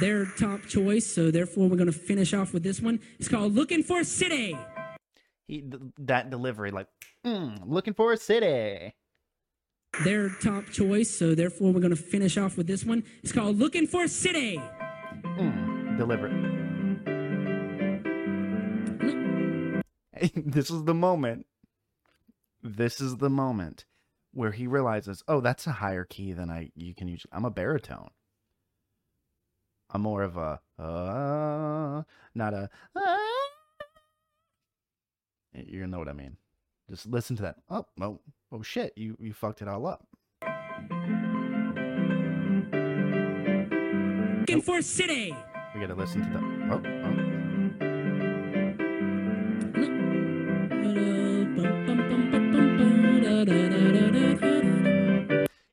their 0.01 0.27
top 0.27 0.63
choice. 0.67 1.07
So 1.07 1.31
therefore, 1.31 1.69
we're 1.69 1.77
going 1.77 1.87
to 1.87 1.93
finish 1.93 2.35
off 2.35 2.53
with 2.53 2.65
this 2.65 2.81
one. 2.81 3.01
It's 3.21 3.29
called 3.29 3.55
"Looking 3.55 3.85
for 3.85 4.01
a 4.01 4.05
City." 4.05 4.59
He 5.47 5.61
th- 5.61 5.81
that 5.99 6.31
delivery, 6.31 6.73
like, 6.73 6.89
mm, 7.25 7.61
looking 7.65 7.95
for 7.95 8.13
a 8.13 8.17
city. 8.17 8.95
Their 10.03 10.31
top 10.43 10.67
choice. 10.67 11.17
So 11.17 11.37
therefore, 11.37 11.73
we're 11.73 11.81
going 11.81 11.95
to 11.95 12.03
finish 12.03 12.37
off 12.37 12.57
with 12.57 12.67
this 12.67 12.85
one. 12.85 13.05
It's 13.23 13.31
called 13.33 13.57
"Looking 13.57 13.87
for 13.87 14.03
a 14.03 14.09
City." 14.09 14.61
Mm, 15.23 15.97
deliver. 15.97 16.54
this 20.37 20.71
is 20.71 20.85
the 20.85 20.95
moment. 20.95 21.47
This 22.63 23.01
is 23.01 23.17
the 23.19 23.31
moment 23.31 23.85
where 24.33 24.53
he 24.53 24.67
realizes, 24.67 25.23
oh, 25.29 25.41
that's 25.41 25.67
a 25.67 25.73
higher 25.73 26.05
key 26.05 26.33
than 26.33 26.51
I 26.51 26.71
you 26.75 26.95
can 26.95 27.09
use. 27.09 27.27
I'm 27.33 27.45
a 27.45 27.51
baritone. 27.51 28.11
I'm 29.91 30.01
more 30.03 30.23
of 30.23 30.37
a 30.37 30.61
uh, 30.79 32.03
not 32.35 32.55
a. 32.55 32.69
Uh. 32.97 33.17
You're 35.55 35.83
gonna 35.83 35.93
know 35.93 35.99
what 35.99 36.09
I 36.09 36.15
mean. 36.15 36.37
Just 36.91 37.07
listen 37.07 37.37
to 37.37 37.43
that. 37.43 37.57
Oh, 37.71 37.87
oh, 38.01 38.19
oh, 38.51 38.63
shit! 38.63 38.93
You 38.97 39.17
you 39.21 39.33
fucked 39.33 39.63
it 39.63 39.69
all 39.69 39.87
up. 39.87 40.07
Looking 44.41 44.63
for 44.63 44.79
a 44.79 44.83
city. 44.83 45.37
We 45.75 45.81
gotta 45.81 45.95
listen 45.95 46.23
to 46.23 46.29
the. 46.31 46.39
Oh, 46.73 46.83
oh. 46.85 47.34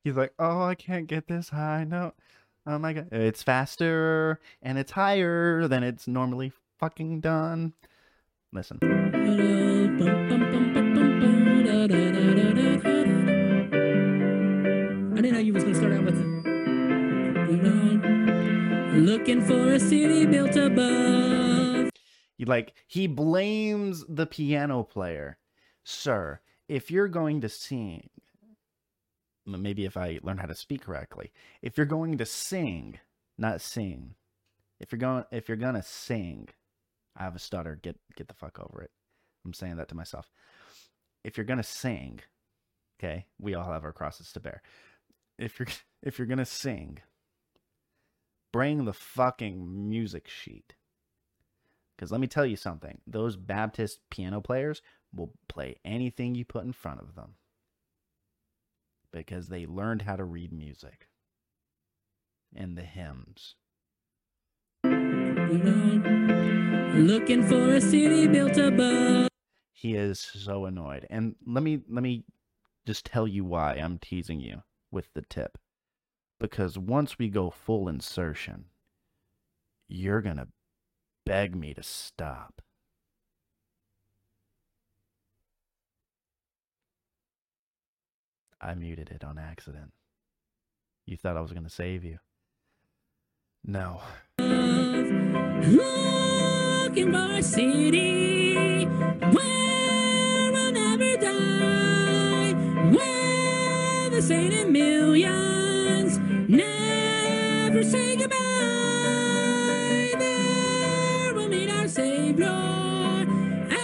He's 0.03 0.15
like, 0.15 0.33
oh, 0.39 0.63
I 0.63 0.75
can't 0.75 1.07
get 1.07 1.27
this 1.27 1.49
high 1.49 1.83
note. 1.83 2.13
Oh 2.65 2.77
my 2.77 2.93
god, 2.93 3.09
it's 3.11 3.43
faster 3.43 4.39
and 4.61 4.77
it's 4.77 4.91
higher 4.91 5.67
than 5.67 5.83
it's 5.83 6.07
normally 6.07 6.51
fucking 6.79 7.21
done. 7.21 7.73
Listen. 8.53 8.79
I 8.81 8.87
didn't 15.15 15.33
know 15.33 15.39
you 15.39 15.53
was 15.53 15.63
gonna 15.63 15.75
start 15.75 15.93
out 15.93 16.03
with 16.03 16.31
looking 18.93 19.41
for 19.41 19.73
a 19.73 19.79
city 19.79 20.25
built 20.25 20.55
above. 20.55 21.89
He 22.37 22.45
like 22.45 22.73
he 22.87 23.07
blames 23.07 24.05
the 24.07 24.25
piano 24.25 24.83
player. 24.83 25.37
Sir, 25.83 26.39
if 26.67 26.91
you're 26.91 27.07
going 27.07 27.41
to 27.41 27.49
sing, 27.49 28.09
maybe 29.45 29.85
if 29.85 29.97
I 29.97 30.19
learn 30.23 30.37
how 30.37 30.47
to 30.47 30.55
speak 30.55 30.83
correctly, 30.83 31.31
if 31.61 31.77
you're 31.77 31.85
going 31.85 32.17
to 32.17 32.25
sing, 32.25 32.99
not 33.37 33.61
sing, 33.61 34.15
if 34.81 34.91
you're 34.91 34.99
going 34.99 35.23
if 35.31 35.47
you're 35.47 35.57
gonna 35.57 35.83
sing, 35.83 36.49
I 37.15 37.23
have 37.23 37.35
a 37.35 37.39
stutter. 37.39 37.79
Get 37.81 37.99
get 38.15 38.27
the 38.27 38.33
fuck 38.33 38.59
over 38.59 38.81
it. 38.81 38.89
I'm 39.45 39.53
saying 39.53 39.77
that 39.77 39.87
to 39.89 39.95
myself. 39.95 40.31
If 41.23 41.37
you're 41.37 41.45
gonna 41.45 41.61
sing, 41.61 42.19
okay, 42.99 43.27
we 43.39 43.53
all 43.53 43.71
have 43.71 43.83
our 43.83 43.93
crosses 43.93 44.31
to 44.33 44.39
bear. 44.39 44.63
If 45.37 45.59
you're 45.59 45.67
if 46.01 46.17
you're 46.17 46.27
gonna 46.27 46.45
sing, 46.45 46.97
bring 48.51 48.85
the 48.85 48.93
fucking 48.93 49.89
music 49.89 50.27
sheet. 50.27 50.73
Because 51.95 52.11
let 52.11 52.19
me 52.19 52.25
tell 52.25 52.47
you 52.47 52.55
something, 52.55 53.01
those 53.05 53.35
Baptist 53.35 53.99
piano 54.09 54.41
players 54.41 54.81
will 55.13 55.31
play 55.47 55.75
anything 55.85 56.33
you 56.33 56.43
put 56.43 56.63
in 56.63 56.73
front 56.73 56.99
of 56.99 57.13
them 57.13 57.35
because 59.11 59.47
they 59.47 59.65
learned 59.65 60.03
how 60.03 60.15
to 60.15 60.23
read 60.23 60.51
music 60.53 61.07
and 62.55 62.77
the 62.77 62.83
hymns. 62.83 63.55
Looking 66.93 67.47
for 67.47 67.75
a 67.75 67.81
city 67.81 68.27
built 68.27 68.57
above. 68.57 69.29
He 69.73 69.95
is 69.95 70.19
so 70.19 70.65
annoyed. 70.65 71.07
And 71.09 71.35
let 71.45 71.63
me 71.63 71.81
let 71.89 72.03
me 72.03 72.25
just 72.85 73.05
tell 73.05 73.27
you 73.27 73.45
why 73.45 73.73
I'm 73.75 73.97
teasing 73.99 74.39
you 74.39 74.63
with 74.91 75.07
the 75.13 75.21
tip. 75.21 75.57
Because 76.39 76.77
once 76.77 77.17
we 77.17 77.29
go 77.29 77.49
full 77.49 77.87
insertion, 77.87 78.65
you're 79.87 80.21
going 80.21 80.37
to 80.37 80.47
beg 81.25 81.55
me 81.55 81.73
to 81.73 81.83
stop. 81.83 82.61
I 88.61 88.75
muted 88.75 89.09
it 89.09 89.23
on 89.23 89.39
accident. 89.39 89.91
You 91.07 91.17
thought 91.17 91.35
I 91.35 91.41
was 91.41 91.51
going 91.51 91.63
to 91.63 91.69
save 91.69 92.03
you. 92.03 92.19
No. 93.65 94.01
Looking 95.67 97.11
for 97.11 97.37
a 97.37 97.41
city 97.41 98.85
where 98.85 100.51
we'll 100.51 100.71
never 100.73 101.17
die. 101.17 102.53
Where 102.91 104.09
the 104.11 104.67
millions 104.69 106.19
never 106.47 107.83
say 107.83 108.15
goodbye. 108.15 108.37
There 110.19 111.33
we'll 111.33 111.49
meet 111.49 111.71
our 111.71 111.87
Savior 111.87 112.45
and 112.47 113.75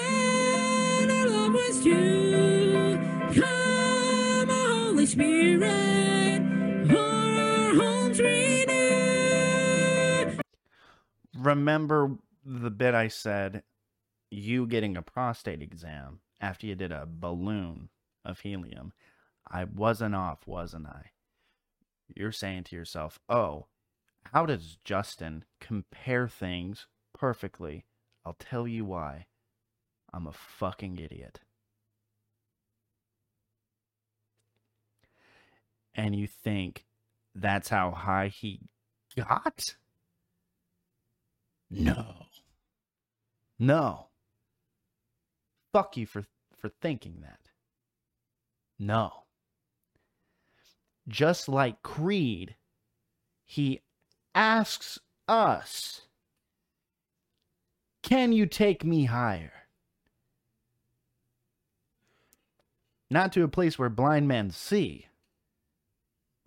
our 1.12 1.28
loved 1.28 1.56
ones 1.56 1.84
too. 1.84 2.17
Spirit, 5.18 6.42
remember 11.36 12.18
the 12.46 12.70
bit 12.70 12.94
I 12.94 13.08
said 13.08 13.64
you 14.30 14.68
getting 14.68 14.96
a 14.96 15.02
prostate 15.02 15.64
exam 15.64 16.20
after 16.40 16.68
you 16.68 16.76
did 16.76 16.92
a 16.92 17.08
balloon 17.10 17.90
of 18.24 18.42
helium. 18.42 18.94
I 19.50 19.64
wasn't 19.64 20.14
off, 20.14 20.46
wasn't 20.46 20.86
I? 20.86 21.12
You're 22.16 22.32
saying 22.32 22.66
to 22.66 22.76
yourself, 22.76 23.20
oh, 23.28 23.66
how 24.34 24.46
does 24.46 24.78
Justin 24.84 25.46
compare 25.60 26.28
things 26.28 26.86
perfectly? 27.18 27.86
I'll 28.24 28.38
tell 28.38 28.68
you 28.68 28.86
why. 28.86 29.26
I'm 30.14 30.28
a 30.28 30.32
fucking 30.32 31.00
idiot. 31.00 31.40
And 35.98 36.16
you 36.16 36.28
think 36.28 36.86
that's 37.34 37.70
how 37.70 37.92
high 37.92 38.28
he 38.28 38.62
got? 39.16 39.76
No. 41.72 42.28
No. 43.60 44.08
Fuck 45.74 45.98
you 45.98 46.06
for 46.06 46.24
for 46.56 46.70
thinking 46.70 47.22
that. 47.22 47.40
No. 48.80 49.24
Just 51.08 51.50
like 51.50 51.82
Creed, 51.82 52.56
he 53.46 53.82
asks 54.36 55.00
us, 55.28 56.02
"Can 58.04 58.32
you 58.32 58.46
take 58.46 58.84
me 58.84 59.06
higher?" 59.06 59.68
Not 63.10 63.32
to 63.34 63.44
a 63.44 63.48
place 63.48 63.80
where 63.80 63.90
blind 63.90 64.28
men 64.28 64.52
see, 64.52 65.08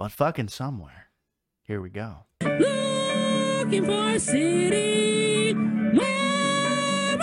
but 0.01 0.11
fucking 0.11 0.49
somewhere. 0.49 1.11
Here 1.63 1.79
we 1.79 1.91
go. 1.91 2.25
Looking 2.43 3.85
for 3.85 4.09
a 4.09 4.19
city 4.19 5.53
where 5.53 7.19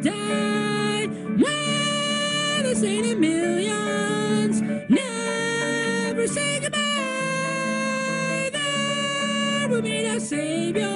die. 0.00 1.06
Where 1.06 2.62
the 2.62 2.74
sainted 2.74 3.20
millions 3.20 4.62
never 4.88 6.26
say 6.26 6.60
goodbye. 6.60 6.80
There 8.50 9.68
will 9.68 9.82
meet 9.82 10.06
our 10.06 10.20
Savior 10.20 10.93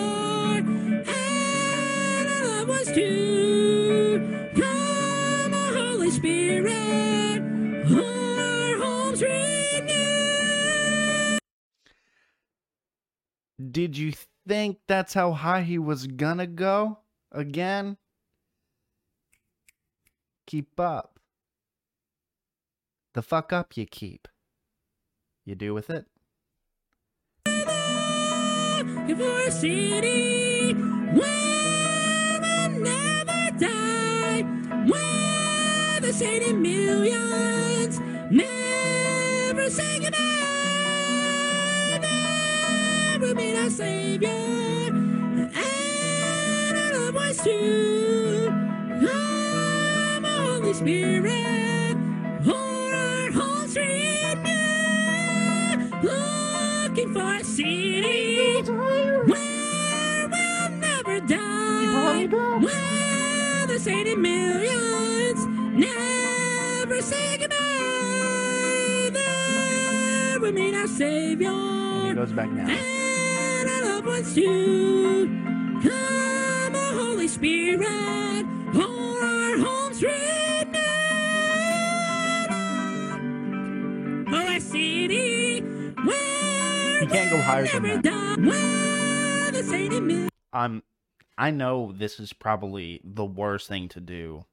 Did 13.78 13.96
you 13.96 14.12
think 14.44 14.78
that's 14.88 15.14
how 15.14 15.30
high 15.30 15.62
he 15.62 15.78
was 15.78 16.08
gonna 16.08 16.48
go 16.48 16.98
again? 17.30 17.96
Keep 20.48 20.80
up. 20.80 21.20
The 23.14 23.22
fuck 23.22 23.52
up 23.52 23.76
you 23.76 23.86
keep. 23.86 24.26
You 25.46 25.54
do 25.54 25.74
with 25.74 25.90
it? 25.90 26.06
a 27.46 29.50
city 29.52 30.72
where 31.12 32.68
never 32.70 33.58
die, 33.60 34.42
where 34.88 36.00
the 36.00 36.12
sainted 36.12 36.56
millions 36.56 38.00
never 38.28 39.70
say 39.70 40.00
goodbye. 40.00 40.57
Will 43.20 43.34
meet 43.34 43.56
our 43.56 43.68
Savior 43.68 44.28
and 44.28 45.50
our 45.56 46.92
loved 46.94 47.14
ones 47.16 47.42
too. 47.42 48.46
Come, 49.00 50.24
Holy 50.24 50.72
Spirit, 50.72 51.96
hold 52.44 52.92
our 52.94 53.30
homes 53.32 53.76
renewed. 53.76 54.44
Looking 56.04 57.12
for 57.12 57.34
a 57.34 57.42
city 57.42 58.62
where 58.62 60.28
we'll 60.28 60.68
never 60.78 61.20
die. 61.20 62.26
Where 62.26 63.66
the 63.66 63.78
sainted 63.80 64.18
millions 64.18 65.44
never 65.74 67.02
say 67.02 67.38
goodbye. 67.38 69.10
There 69.12 70.40
we 70.40 70.52
meet 70.52 70.74
our 70.76 70.86
Savior 70.86 71.48
And 71.50 72.08
He 72.10 72.14
goes 72.14 72.32
back 72.32 72.50
now. 72.50 72.68
Loved 74.18 74.36
ones. 74.36 75.84
Come, 75.84 76.74
O 76.74 77.06
Holy 77.06 77.28
Spirit, 77.28 78.44
hold 78.74 79.22
our 79.22 79.58
homes 79.58 80.02
renewed. 80.02 80.76
Oh, 84.30 84.56
a 84.56 84.60
city 84.60 85.60
where 85.60 87.02
You 87.02 87.08
can't 87.08 87.30
go 87.30 87.40
higher 87.42 87.66
than 87.66 87.82
that. 87.82 88.02
die, 88.02 88.36
where 88.48 89.52
the 89.52 89.62
sainted 89.62 90.30
I'm 90.52 90.82
I 91.36 91.52
know 91.52 91.92
this 91.92 92.18
is 92.18 92.32
probably 92.32 93.00
the 93.04 93.24
worst 93.24 93.68
thing 93.68 93.88
to 93.90 94.00
do 94.00 94.44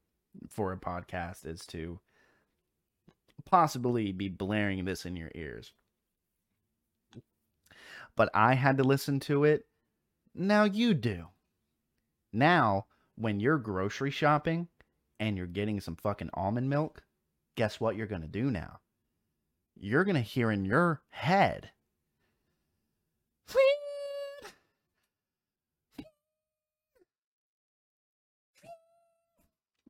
for 0.49 0.71
a 0.71 0.77
podcast 0.77 1.43
is 1.45 1.65
to 1.67 1.99
possibly 3.45 4.11
be 4.11 4.29
blaring 4.29 4.85
this 4.85 5.05
in 5.05 5.15
your 5.15 5.31
ears. 5.33 5.73
But 8.15 8.29
I 8.33 8.53
had 8.53 8.77
to 8.77 8.83
listen 8.83 9.19
to 9.21 9.43
it. 9.43 9.65
Now 10.33 10.63
you 10.63 10.93
do. 10.93 11.27
Now, 12.31 12.87
when 13.15 13.39
you're 13.39 13.57
grocery 13.57 14.11
shopping 14.11 14.67
and 15.19 15.37
you're 15.37 15.47
getting 15.47 15.79
some 15.79 15.95
fucking 15.95 16.29
almond 16.33 16.69
milk, 16.69 17.03
guess 17.55 17.79
what 17.79 17.95
you're 17.95 18.07
going 18.07 18.21
to 18.21 18.27
do 18.27 18.51
now? 18.51 18.79
You're 19.75 20.03
going 20.03 20.15
to 20.15 20.21
hear 20.21 20.51
in 20.51 20.65
your 20.65 21.01
head 21.09 21.71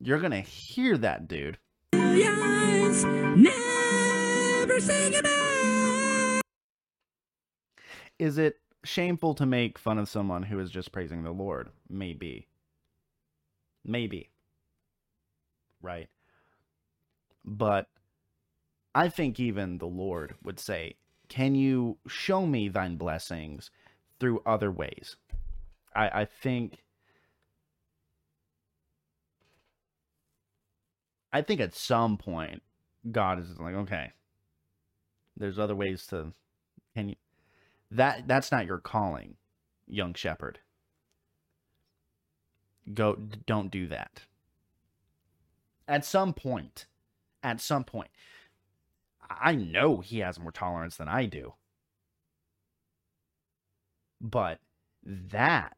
You're 0.06 0.20
gonna 0.20 0.42
hear 0.42 0.98
that, 1.00 1.28
dude. 1.28 1.58
never 3.36 4.80
say 4.80 5.10
goodbye. 5.10 5.85
Is 8.20 8.38
it 8.38 8.60
shameful 8.84 9.34
to 9.36 9.46
make 9.46 9.78
fun 9.78 9.98
of 9.98 10.10
someone 10.10 10.44
who 10.44 10.60
is 10.60 10.72
just 10.72 10.92
praising 10.92 11.24
the 11.24 11.32
Lord? 11.32 11.70
Maybe. 11.90 12.48
Maybe. 13.84 14.30
Right. 15.82 16.10
But 17.44 17.88
I 18.96 19.10
think 19.10 19.40
even 19.40 19.78
the 19.78 19.86
Lord 19.86 20.36
would 20.44 20.60
say, 20.60 20.96
Can 21.28 21.54
you 21.56 21.98
show 22.08 22.46
me 22.46 22.70
thine 22.70 22.96
blessings 22.96 23.70
through 24.20 24.42
other 24.46 24.72
ways? 24.72 25.18
I, 25.96 26.22
I 26.22 26.26
think. 26.26 26.84
I 31.34 31.42
think 31.42 31.60
at 31.60 31.76
some 31.76 32.18
point, 32.18 32.64
God 33.12 33.40
is 33.40 33.60
like, 33.60 33.76
okay, 33.76 34.14
there's 35.36 35.60
other 35.60 35.76
ways 35.76 36.08
to. 36.08 36.34
Can 36.96 37.10
you. 37.10 37.16
That 37.92 38.28
that's 38.28 38.52
not 38.52 38.66
your 38.66 38.80
calling, 38.80 39.36
young 39.88 40.14
shepherd. 40.14 40.60
Go 42.94 43.16
don't 43.46 43.72
do 43.72 43.88
that. 43.88 44.22
At 45.88 46.06
some 46.06 46.34
point, 46.34 46.88
at 47.44 47.62
some 47.62 47.84
point, 47.84 48.10
I 49.30 49.56
know 49.56 50.00
he 50.00 50.20
has 50.20 50.40
more 50.40 50.52
tolerance 50.52 50.98
than 50.98 51.08
I 51.08 51.26
do. 51.26 51.54
But 54.20 54.60
that 55.04 55.78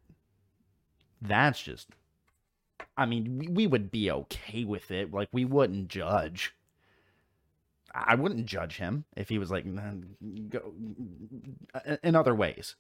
that's 1.22 1.62
just 1.62 1.90
I 2.98 3.06
mean, 3.06 3.38
we, 3.38 3.48
we 3.48 3.68
would 3.68 3.92
be 3.92 4.10
okay 4.12 4.64
with 4.64 4.92
it. 4.92 5.14
Like 5.14 5.30
we 5.32 5.46
wouldn't 5.46 5.88
judge. 5.90 6.54
I 7.94 8.16
wouldn't 8.16 8.46
judge 8.46 8.78
him 8.78 9.06
if 9.16 9.30
he 9.30 9.38
was 9.38 9.52
like 9.52 9.66
"Nah, 9.66 9.94
go 10.50 10.74
uh, 11.74 11.98
in 12.04 12.16
other 12.16 12.36
ways, 12.36 12.76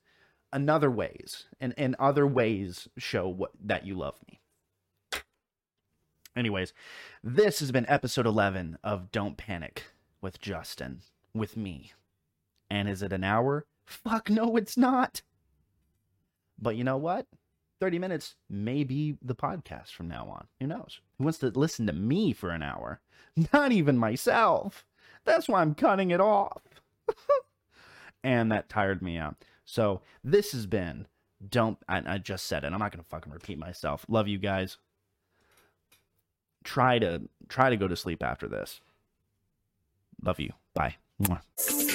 another 0.52 0.92
ways, 0.92 1.46
and 1.60 1.74
in 1.78 1.96
other 2.00 2.28
ways 2.28 2.88
show 2.98 3.28
what 3.28 3.52
that 3.64 3.86
you 3.86 3.96
love 3.96 4.16
me. 4.30 4.40
Anyways, 6.36 6.72
this 7.24 7.60
has 7.62 7.72
been 7.72 7.90
episode 7.90 8.28
11 8.28 8.78
of 8.84 9.12
Don't 9.12 9.38
Panic 9.38 9.86
with 10.22 10.40
Justin, 10.40 11.02
with 11.34 11.58
me. 11.58 11.94
And 12.70 12.88
is 12.88 13.02
it 13.02 13.12
an 13.12 13.24
hour? 13.24 13.66
Fuck 13.86 14.30
no, 14.30 14.56
it's 14.56 14.78
not. 14.78 15.24
But 16.60 16.76
you 16.76 16.84
know 16.84 16.98
what? 16.98 17.26
30 17.80 18.00
minutes 18.00 18.36
may 18.50 18.84
be 18.84 19.18
the 19.22 19.36
podcast 19.36 19.90
from 19.90 20.08
now 20.08 20.28
on. 20.28 20.48
Who 20.60 20.68
knows? 20.68 21.00
Who 21.18 21.26
wants 21.26 21.40
to 21.40 21.48
listen 21.48 21.88
to 21.88 21.94
me 21.94 22.34
for 22.34 22.50
an 22.50 22.64
hour? 22.64 23.02
Not 23.54 23.72
even 23.72 23.98
myself. 23.98 24.86
That's 25.28 25.48
why 25.48 25.62
I'm 25.62 25.76
cutting 25.76 26.10
it 26.10 26.22
off. 26.22 26.62
and 28.24 28.52
that 28.52 28.70
tired 28.70 29.02
me 29.04 29.18
out. 29.18 29.36
So 29.66 30.02
this 30.24 30.54
has 30.54 30.66
been 30.66 31.06
don't 31.50 31.78
I, 31.88 32.02
I 32.16 32.18
just 32.18 32.46
said 32.46 32.64
it. 32.64 32.74
I'm 32.74 32.80
not 32.80 32.92
gonna 32.92 33.04
fucking 33.04 33.32
repeat 33.32 33.60
myself. 33.60 34.06
Love 34.08 34.28
you 34.28 34.40
guys. 34.40 34.78
Try 36.64 36.98
to 37.00 37.22
try 37.48 37.70
to 37.70 37.78
go 37.78 37.88
to 37.88 37.96
sleep 37.96 38.24
after 38.24 38.48
this. 38.48 38.82
Love 40.24 40.40
you. 40.40 40.54
Bye. 40.74 40.96
Mwah. 41.22 41.87